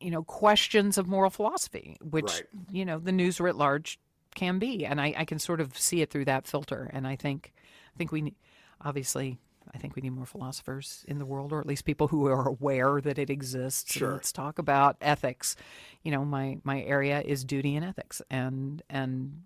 [0.00, 2.44] you know, questions of moral philosophy, which, Right.
[2.70, 3.98] you know, the news writ large
[4.34, 4.84] can be.
[4.86, 6.90] And I, I can sort of see it through that filter.
[6.92, 7.52] And I think,
[7.94, 8.34] I think we,
[8.80, 9.38] obviously,
[9.74, 12.46] I think we need more philosophers in the world, or at least people who are
[12.48, 13.90] aware that it exists.
[13.94, 14.12] And Sure.
[14.12, 15.56] let's talk about ethics.
[16.02, 19.42] You know, my my area is duty and ethics, and and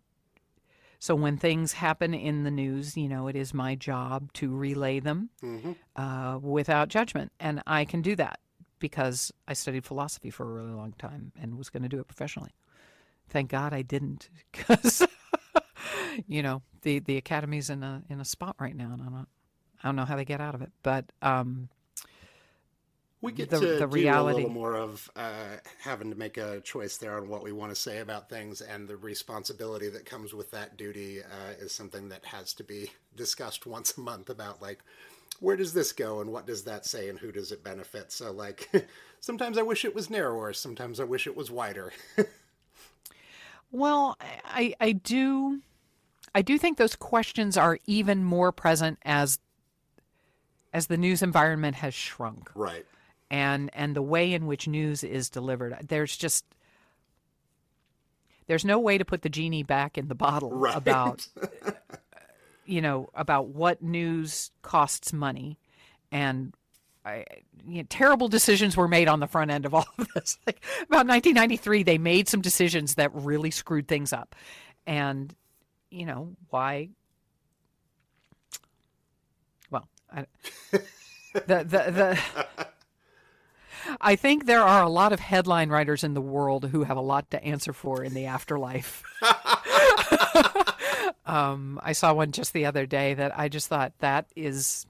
[0.98, 5.00] so when things happen in the news, you know, it is my job to relay
[5.00, 5.30] them
[5.96, 8.38] uh, without judgment, and I can do that
[8.78, 12.06] because I studied philosophy for a really long time and was going to do it
[12.08, 12.50] professionally.
[13.28, 15.06] Thank God I didn't, because
[16.26, 19.28] you know the the academy's in a in a spot right now, and I'm not.
[19.82, 21.68] I don't know how they get out of it, but um,
[23.22, 26.36] We get The- to the do reality- a little more of uh, having to make
[26.38, 30.06] a choice there on what we want to say about things, and the responsibility that
[30.06, 34.30] comes with that duty uh, is something that has to be discussed once a month
[34.30, 34.80] about like
[35.38, 38.10] where does this go and what does that say and who does it benefit.
[38.12, 38.68] So like
[39.20, 41.92] sometimes I wish it was narrower, sometimes I wish it was wider.
[43.72, 45.60] Well, I I do
[46.34, 49.38] I do think those questions are even more present as
[50.72, 52.86] as the news environment has shrunk right.
[53.30, 55.76] and and the way in which news is delivered.
[55.88, 56.44] There's just
[58.46, 60.76] there's no way to put the genie back in the bottle Right.
[60.76, 61.26] about
[62.64, 65.58] you know about what news costs money
[66.12, 66.52] and
[67.04, 67.24] I,
[67.66, 70.38] you know, terrible decisions were made on the front end of all of this.
[70.46, 74.34] Like about 1993, they made some decisions that really screwed things up,
[74.86, 75.34] and
[75.90, 76.90] you know why?
[79.70, 80.26] Well, I,
[81.32, 82.18] the the the
[84.00, 87.00] I think there are a lot of headline writers in the world who have a
[87.02, 89.02] lot to answer for in the afterlife.
[91.26, 94.86] um, I saw one just the other day that I just thought that is,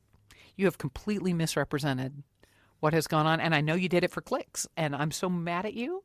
[0.56, 2.22] you have completely misrepresented
[2.80, 3.40] what has gone on.
[3.40, 6.02] And I know you did it for clicks, and I'm so mad at you.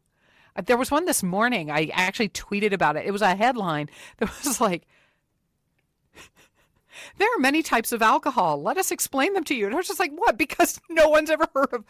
[0.56, 1.72] Uh, There was one this morning.
[1.72, 3.06] I actually tweeted about it.
[3.06, 4.88] It was a headline that was like,
[7.18, 8.62] there are many types of alcohol.
[8.62, 9.66] Let us explain them to you.
[9.66, 10.38] And I was just like, what?
[10.38, 11.86] Because no one's ever heard of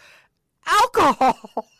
[0.67, 1.69] alcohol.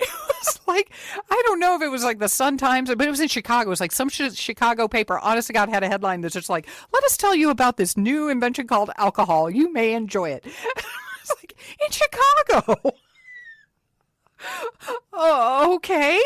[0.00, 0.90] It was like,
[1.30, 3.68] I don't know if it was like the Sun Times, but it was in Chicago.
[3.68, 6.66] It was like some Chicago paper, honest to God, had a headline that's just like,
[6.92, 9.48] let us tell you about this new invention called alcohol.
[9.48, 10.44] You may enjoy it.
[11.22, 11.54] It's like,
[11.86, 12.94] in Chicago.
[15.12, 16.20] oh, okay.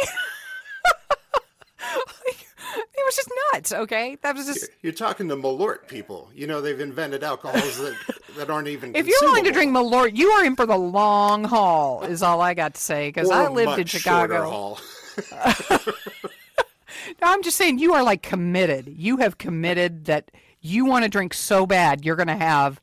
[2.24, 4.16] Like, it was just nuts, okay?
[4.22, 4.68] That was just.
[4.82, 6.30] You're talking to Malort people.
[6.34, 7.96] You know they've invented alcohols that,
[8.36, 8.94] that aren't even.
[8.94, 9.76] If you're willing to drink.
[9.76, 12.02] Malort, you are in for the long haul.
[12.02, 14.78] Is all I got to say because I lived in Chicago.
[17.22, 18.92] I'm just saying you are like committed.
[18.96, 22.80] You have committed that you want to drink so bad you're going to have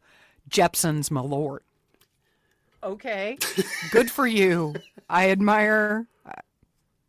[0.49, 1.59] Jeppson's Malort.
[2.83, 3.37] Okay,
[3.91, 4.75] good for you.
[5.09, 6.05] I admire.
[6.25, 6.33] I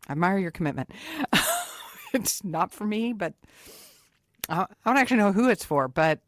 [0.09, 0.89] admire your commitment.
[2.15, 3.33] it's not for me, but
[4.49, 5.87] I don't actually know who it's for.
[5.87, 6.19] But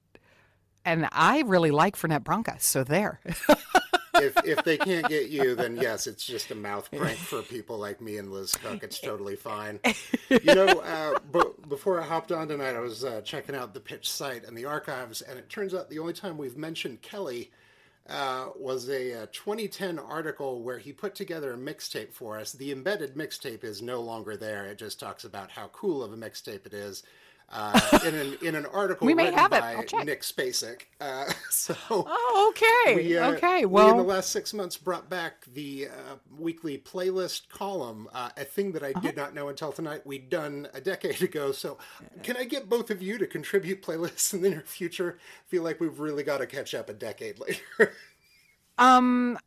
[0.85, 3.19] and I really like Fernet Branca, so there.
[4.15, 7.77] if if they can't get you, then yes, it's just a mouth prank for people
[7.77, 8.83] like me and Liz Cook.
[8.83, 9.79] It's totally fine.
[10.29, 13.79] You know, uh, but before I hopped on tonight, I was uh, checking out the
[13.79, 17.51] pitch site and the archives, and it turns out the only time we've mentioned Kelly
[18.09, 22.53] uh, was a, uh 2010 article where he put together a mixtape for us.
[22.53, 24.65] The embedded mixtape is no longer there.
[24.65, 27.03] It just talks about how cool of a mixtape it is.
[27.49, 29.61] Uh, in an in an article We may written have it.
[29.61, 30.05] by I'll check.
[30.05, 30.81] Nick Spacek.
[30.99, 32.95] Uh, so Oh, okay.
[32.95, 33.59] we, uh, okay.
[33.59, 38.29] we in Well, the last six months brought back the uh, weekly playlist column, uh,
[38.35, 38.99] a thing that I Uh-huh.
[38.99, 40.05] did not know until tonight.
[40.05, 41.53] We'd done a decade ago.
[41.53, 41.77] So,
[42.21, 45.17] can I get both of you to contribute playlists in the near future?
[45.45, 47.93] feel like we've really got to catch up a decade later.
[48.77, 49.39] Um,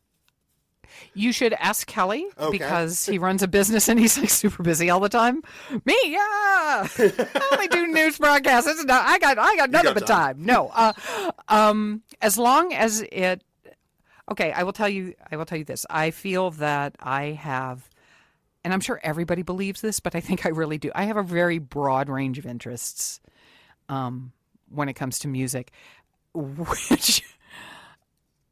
[1.13, 2.51] you should ask Kelly Okay.
[2.57, 5.41] because he runs a business and he's like super busy all the time.
[5.85, 8.69] Me, yeah, I only do news broadcasts.
[8.69, 9.05] It's not.
[9.05, 9.37] I got.
[9.37, 10.37] I got none got of the time.
[10.37, 10.45] time.
[10.45, 10.67] No.
[10.73, 10.93] Uh,
[11.47, 13.43] um, as long as it.
[14.31, 15.13] Okay, I will tell you.
[15.31, 15.85] I will tell you this.
[15.89, 17.89] I feel that I have.
[18.63, 20.91] And I'm sure everybody believes this, but I think I really do.
[20.93, 23.19] I have a very broad range of interests
[23.89, 24.33] um,
[24.69, 25.71] when it comes to music,
[26.35, 27.23] which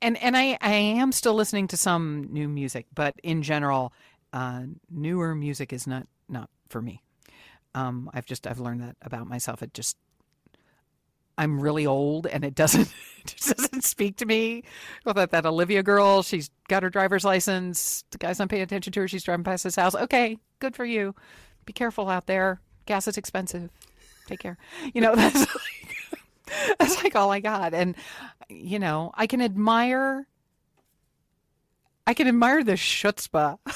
[0.02, 3.94] and and I, I am still listening to some new music, but in general,
[4.34, 7.02] uh, newer music is not not for me.
[7.76, 9.62] Um, I've just I've learned that about myself.
[9.62, 9.98] It just
[11.38, 12.92] I'm really old, and it doesn't
[13.26, 14.64] it doesn't speak to me.
[15.06, 18.04] Well, that that Olivia girl, she's got her driver's license.
[18.12, 19.08] The guy's not paying attention to her.
[19.08, 19.96] She's driving past his house.
[19.96, 21.16] Okay, good for you.
[21.66, 22.62] Be careful out there.
[22.86, 23.70] Gas is expensive.
[24.28, 24.58] Take care.
[24.94, 25.40] You know that's.
[25.40, 25.90] Like,
[26.80, 27.74] that's like all I got.
[27.74, 27.96] And,
[28.50, 30.28] you know, I can admire,
[32.06, 33.60] I can admire the chutzpah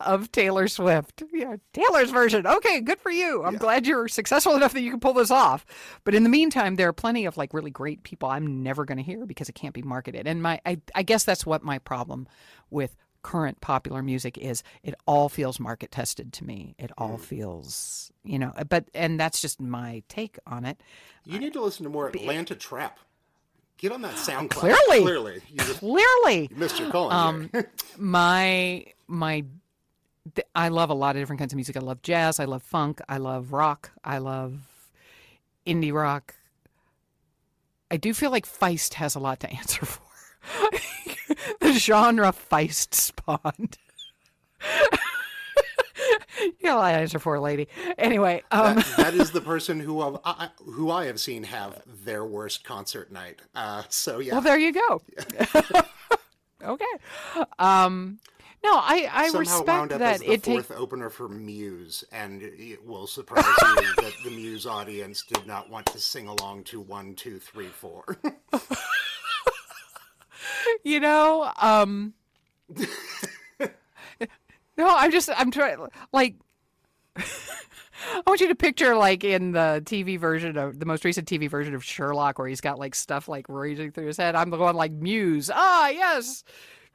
[0.00, 1.22] of Taylor Swift.
[1.32, 2.46] Yeah, Taylor's version.
[2.46, 3.44] Okay, good for you.
[3.44, 5.64] I'm glad you're successful enough that you can pull this off.
[6.04, 8.98] But in the meantime, there are plenty of like really great people I'm never going
[8.98, 10.26] to hear because it can't be marketed.
[10.26, 12.28] And my, I, I guess that's what my problem
[12.70, 17.20] with current popular music is it all feels market tested to me it all mm.
[17.20, 20.80] feels you know uh, but and that's just my take on it
[21.24, 22.98] you need to listen to more uh, Atlanta Trap.
[23.78, 24.50] Get on that SoundCloud.
[24.50, 25.02] Clearly.
[25.02, 27.16] clearly, you just clearly missed your calling.
[27.16, 27.50] Um,
[27.98, 29.44] my my
[30.34, 31.76] th- I love a lot of different kinds of music.
[31.76, 34.60] I love jazz, I love funk, I love rock, I love
[35.66, 36.34] indie rock.
[37.90, 40.02] I do feel like Feist has a lot to answer for.
[41.60, 43.78] the genre Feist spawned.
[46.40, 47.68] you got a lot to answer for, lady.
[47.98, 51.82] Anyway, um, That- that is the person who I've, I, who I have seen have
[52.04, 53.40] their worst concert night.
[53.54, 55.02] Uh, so yeah, well, there you go.
[56.62, 57.44] okay.
[57.58, 58.18] Um,
[58.62, 62.04] no, I I somehow respect wound up that as the it fourth opener for Muse,
[62.12, 66.64] and it will surprise you that the Muse audience did not want to sing along
[66.64, 68.04] to one, two, three, four.
[70.84, 72.14] you know um
[73.58, 73.68] no
[74.78, 75.78] i'm just i'm trying
[76.12, 76.36] like
[77.16, 81.48] i want you to picture like in the tv version of the most recent tv
[81.50, 84.58] version of sherlock where he's got like stuff like raging through his head i'm the
[84.58, 86.44] one like muse ah yes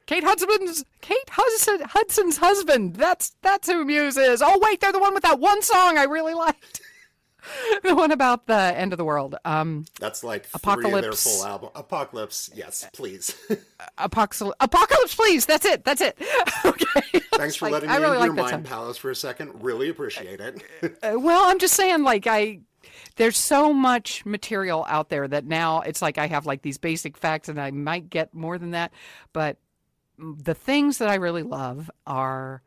[0.06, 2.94] Kate Hudson's Kate Hudson, Hudson's husband.
[2.94, 4.40] That's that's who Muse is.
[4.40, 6.80] Oh wait, they're the one with that one song I really liked.
[7.82, 9.36] the one about the end of the world.
[9.44, 11.22] Um, That's like three of their Apocalypse.
[11.24, 11.70] full album.
[11.74, 13.34] Apocalypse, yes, please.
[13.98, 15.46] Apocalypse, Apocalypse, please.
[15.46, 15.84] That's it.
[15.84, 16.18] That's it.
[16.64, 17.20] okay.
[17.34, 19.62] Thanks for Like, letting I me really into like your mind palace for a second.
[19.62, 20.62] Really appreciate it.
[21.02, 22.60] Uh, well, I'm just saying, like I,
[23.16, 27.16] there's so much material out there that now it's like I have like these basic
[27.16, 28.92] facts, and I might get more than that.
[29.32, 29.58] But
[30.18, 32.62] the things that I really love are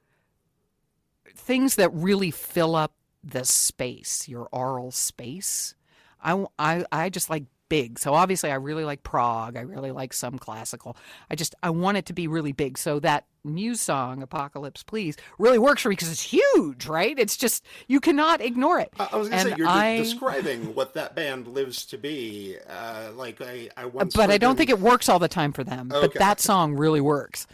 [1.35, 2.93] things that really fill up
[3.23, 5.75] the space, your aural space.
[6.21, 7.99] I, I, I just like big.
[7.99, 9.55] So obviously I really like prog.
[9.55, 10.97] I really like some classical.
[11.29, 12.77] I just I want it to be really big.
[12.77, 17.17] So that Muse song Apocalypse Please really works for me because it's huge, right?
[17.17, 18.91] It's just you cannot ignore it.
[18.99, 22.57] I I was going to say you're I- describing what that band lives to be.
[22.67, 24.15] Uh, like I, I once.
[24.15, 25.87] but I don't them- think it works all the time for them.
[25.89, 27.47] But that song really works,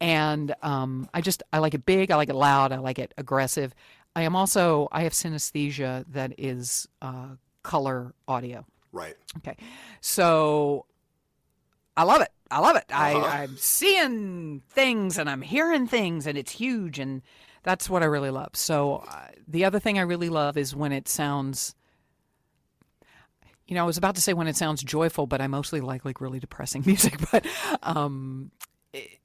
[0.00, 2.10] and um, I just I like it big.
[2.10, 2.70] I like it loud.
[2.70, 3.74] I like it aggressive.
[4.16, 8.64] I am also I have synesthesia that is uh, color audio.
[8.92, 9.16] Right.
[9.38, 9.56] Okay,
[10.00, 10.86] so
[11.96, 12.30] I love it.
[12.50, 12.84] I love it.
[12.90, 13.18] Uh-huh.
[13.18, 17.22] I, I'm seeing things and I'm hearing things, and it's huge, and
[17.64, 18.50] that's what I really love.
[18.54, 21.74] So uh, the other thing I really love is when it sounds.
[23.66, 26.04] You know, I was about to say when it sounds joyful, but I mostly like
[26.04, 27.18] like really depressing music.
[27.32, 27.46] But
[27.82, 28.52] um,
[28.92, 29.18] it,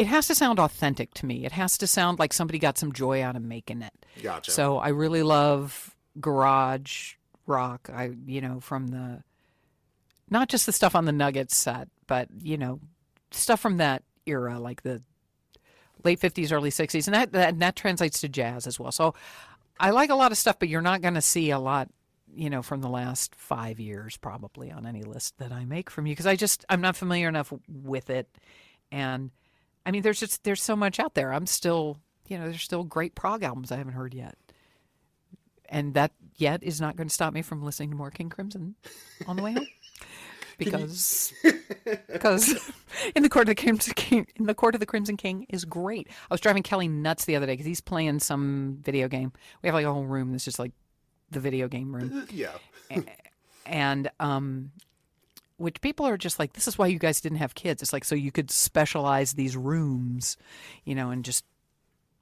[0.00, 1.44] it has to sound authentic to me.
[1.44, 3.92] It has to sound like somebody got some joy out of making it.
[4.22, 4.50] Gotcha.
[4.50, 7.90] So I really love garage rock.
[7.92, 9.22] I you know from the
[10.30, 12.80] not just the stuff on the Nuggets set, but you know
[13.30, 15.02] stuff from that era, like the
[16.02, 18.92] late fifties, early sixties, and that, that and that translates to jazz as well.
[18.92, 19.14] So
[19.78, 21.88] I like a lot of stuff, but you're not going to see a lot,
[22.34, 26.06] you know, from the last five years probably on any list that I make from
[26.06, 28.30] you because I just I'm not familiar enough with it,
[28.90, 29.30] and
[29.84, 31.32] I mean there's just there's so much out there.
[31.32, 34.36] I'm still you know there's still great prog albums I haven't heard yet
[35.70, 38.74] and that yet is not going to stop me from listening to more King Crimson
[39.26, 39.66] on the way home.
[40.58, 41.32] Because,
[42.12, 42.70] because
[43.16, 45.64] in the court of the Crimson King, in the court of the Crimson King is
[45.64, 46.06] great.
[46.10, 49.32] I was driving Kelly nuts the other day because he's playing some video game.
[49.62, 50.72] We have like a whole room that's just like
[51.30, 52.52] the video game room, yeah.
[53.64, 54.72] and um,
[55.60, 57.82] which people are just like, this is why you guys didn't have kids.
[57.82, 60.38] It's like so you could specialize these rooms,
[60.84, 61.44] you know, and just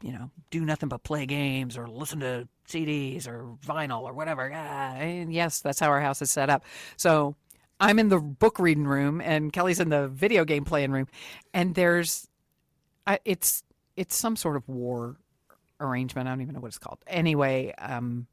[0.00, 4.50] you know, do nothing but play games or listen to CDs or vinyl or whatever.
[4.54, 6.64] Ah, and yes, that's how our house is set up.
[6.96, 7.34] So
[7.80, 11.08] I'm in the book reading room and Kelly's in the video game playing room,
[11.52, 12.28] and there's,
[13.24, 13.62] it's
[13.96, 15.16] it's some sort of war
[15.80, 16.28] arrangement.
[16.28, 16.98] I don't even know what it's called.
[17.06, 18.26] Anyway, um,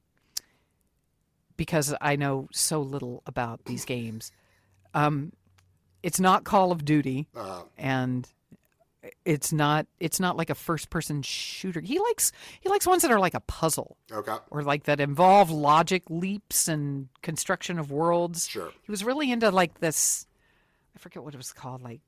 [1.57, 4.31] because I know so little about these games,
[4.95, 5.31] um,
[6.01, 8.27] it's not Call of Duty Uh, and
[9.23, 11.81] it's not it's not like a first person shooter.
[11.81, 14.35] He likes he likes ones that are like a puzzle okay.
[14.49, 18.47] or like that involve logic leaps and construction of worlds.
[18.47, 18.71] Sure.
[18.81, 20.27] he was really into like this
[20.95, 21.99] i forget what it was called like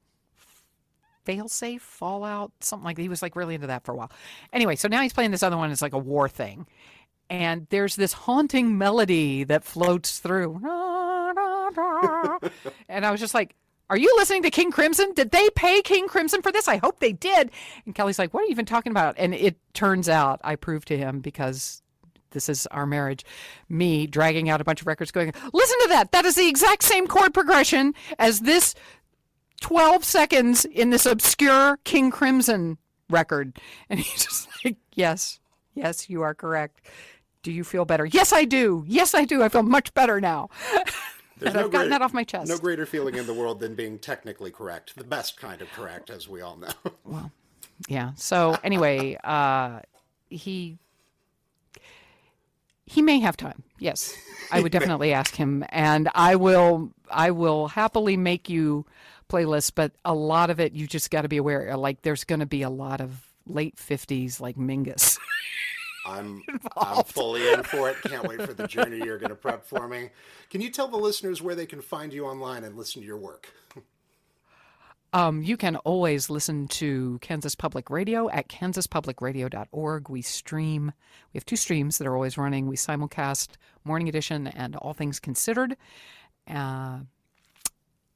[1.25, 3.01] failsafe fallout something like that.
[3.01, 4.11] He was like really into that for a while.
[4.53, 5.71] Anyway so now he's playing this other one.
[5.71, 6.65] It's like a war thing.
[7.29, 10.59] And there's this haunting melody that floats through
[12.89, 13.55] and i was just like
[13.89, 15.13] are you listening to King Crimson?
[15.13, 16.67] Did they pay King Crimson for this?
[16.67, 17.51] I hope they did.
[17.85, 19.15] And Kelly's like, What are you even talking about?
[19.17, 21.81] And it turns out I proved to him because
[22.31, 23.23] this is our marriage.
[23.69, 26.11] Me dragging out a bunch of records going, Listen to that.
[26.11, 28.75] That is the exact same chord progression as this
[29.61, 32.77] 12 seconds in this obscure King Crimson
[33.09, 33.57] record.
[33.89, 35.39] And he's just like, Yes,
[35.75, 36.81] yes, you are correct.
[37.41, 38.05] Do you feel better?
[38.05, 38.83] Yes, I do.
[38.85, 39.41] Yes, I do.
[39.41, 40.49] I feel much better now.
[41.39, 42.49] There's And I've gotten that off my chest.
[42.49, 44.95] No greater feeling in the world than being technically correct.
[44.95, 46.69] The best kind of correct, as we all know.
[47.03, 47.31] Well,
[47.87, 48.11] yeah.
[48.15, 49.79] So anyway, uh,
[50.29, 50.77] he
[52.85, 53.63] he may have time.
[53.79, 54.13] Yes,
[54.51, 56.91] I would definitely ask him, and I will.
[57.09, 58.85] I will happily make you
[59.29, 61.75] playlists, but a lot of it you just got to be aware.
[61.77, 65.17] Like, there's going to be a lot of late fifties, like Mingus.
[66.07, 66.43] I'm
[66.77, 67.97] I'm fully in for it.
[68.03, 70.09] Can't wait for the journey you're going to prep for me.
[70.49, 73.17] Can you tell the listeners where they can find you online and listen to your
[73.17, 73.53] work?
[75.13, 80.09] Um, you can always listen to Kansas Public Radio at kansaspublicradio.org.
[80.09, 80.91] We stream,
[81.33, 82.67] we have two streams that are always running.
[82.67, 83.51] We simulcast
[83.85, 85.77] Morning Edition and All Things Considered.
[86.47, 86.99] Uh,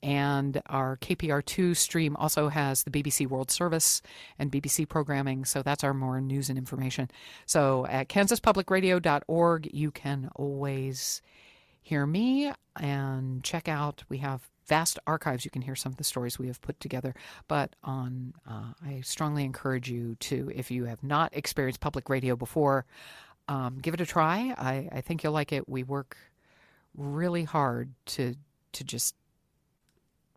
[0.04, 4.02] and our KPR2 stream also has the BBC World Service
[4.40, 5.46] and BBC programming.
[5.46, 7.10] So that's our more news and information.
[7.46, 11.22] So at kansaspublicradio.org, you can always
[11.82, 14.04] hear me and check out.
[14.10, 15.44] We have vast archives.
[15.44, 17.14] You can hear some of the stories we have put together.
[17.48, 22.36] But on, uh, I strongly encourage you to, if you have not experienced public radio
[22.36, 22.86] before,
[23.48, 24.56] um, give it a try.
[24.58, 25.68] I, I think you'll like it.
[25.68, 26.18] We work
[26.96, 28.36] really hard to
[28.74, 29.16] to just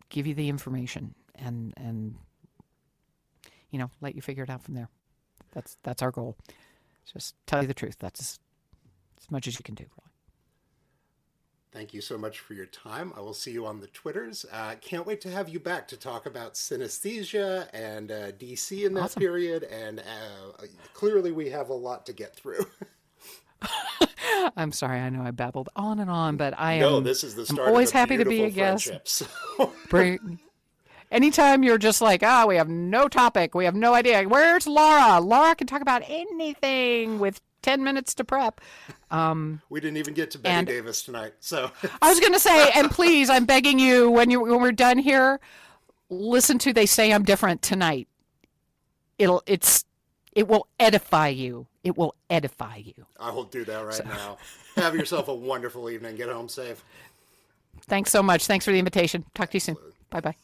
[0.09, 2.15] give you the information and and
[3.71, 4.89] you know let you figure it out from there.
[5.51, 6.37] That's that's our goal.
[7.11, 7.97] Just tell you the truth.
[7.99, 8.39] That's
[9.21, 10.11] as much as you can do, really.
[11.71, 13.11] Thank you so much for your time.
[13.17, 14.45] I will see you on the Twitters.
[14.49, 18.93] Uh, can't wait to have you back to talk about synesthesia and uh, DC in
[18.93, 19.19] that Awesome.
[19.19, 19.63] period.
[19.63, 22.65] And uh, clearly, we have a lot to get through.
[24.57, 24.99] I'm sorry.
[24.99, 27.03] I know I babbled on and on, but I no, am.
[27.03, 27.69] this is the I'm start.
[27.69, 29.23] always of a happy to be a guest.
[29.89, 30.39] Bring,
[31.11, 34.23] anytime you're just like, ah, we have no topic, we have no idea.
[34.23, 35.19] Where's Laura?
[35.19, 38.61] Laura can talk about anything with 10 minutes to prep.
[39.11, 41.33] Um, we didn't even get to Betty And- Davis tonight.
[41.39, 41.71] So
[42.01, 44.97] I was going to say, and please, I'm begging you, when you when we're done
[44.97, 45.39] here,
[46.09, 48.07] listen to "They Say I'm Different" tonight.
[49.17, 49.85] It'll it's
[50.33, 51.67] it will edify you.
[51.85, 53.05] It will edify you.
[53.19, 54.37] I will do that right now.
[54.75, 56.15] Have yourself a wonderful evening.
[56.15, 56.83] Get home safe.
[57.83, 58.47] Thanks so much.
[58.47, 59.23] Thanks for the invitation.
[59.35, 59.77] Talk to you soon.
[60.09, 60.35] Bye bye.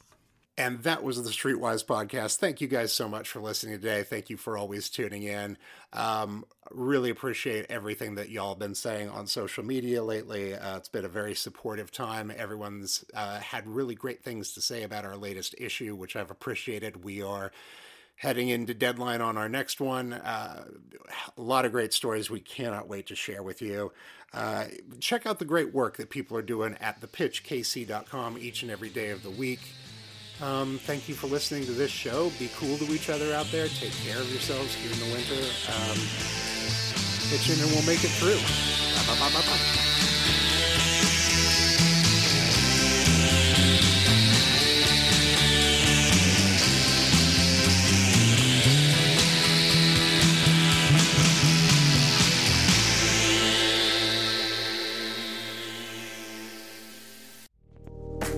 [0.57, 2.37] And that was the Streetwise podcast.
[2.37, 4.03] Thank you guys so much for listening today.
[4.03, 5.57] Thank you for always tuning in.
[5.93, 10.53] Um, really appreciate everything that y'all have been saying on social media lately.
[10.53, 12.31] Uh, it's been a very supportive time.
[12.35, 17.03] Everyone's uh, had really great things to say about our latest issue, which I've appreciated.
[17.03, 17.51] We are
[18.21, 20.13] heading into deadline on our next one.
[20.13, 20.63] Uh,
[21.35, 23.91] a lot of great stories we cannot wait to share with you.
[24.31, 24.65] Uh,
[24.99, 29.09] check out the great work that people are doing at thepitchkc.com each and every day
[29.09, 29.59] of the week.
[30.39, 32.31] Um, thank you for listening to this show.
[32.37, 33.67] Be cool to each other out there.
[33.67, 35.41] Take care of yourselves here in the winter.
[35.69, 35.97] Um,
[37.29, 38.37] pitch in and we'll make it through.
[39.07, 40.00] Bye, bye, bye.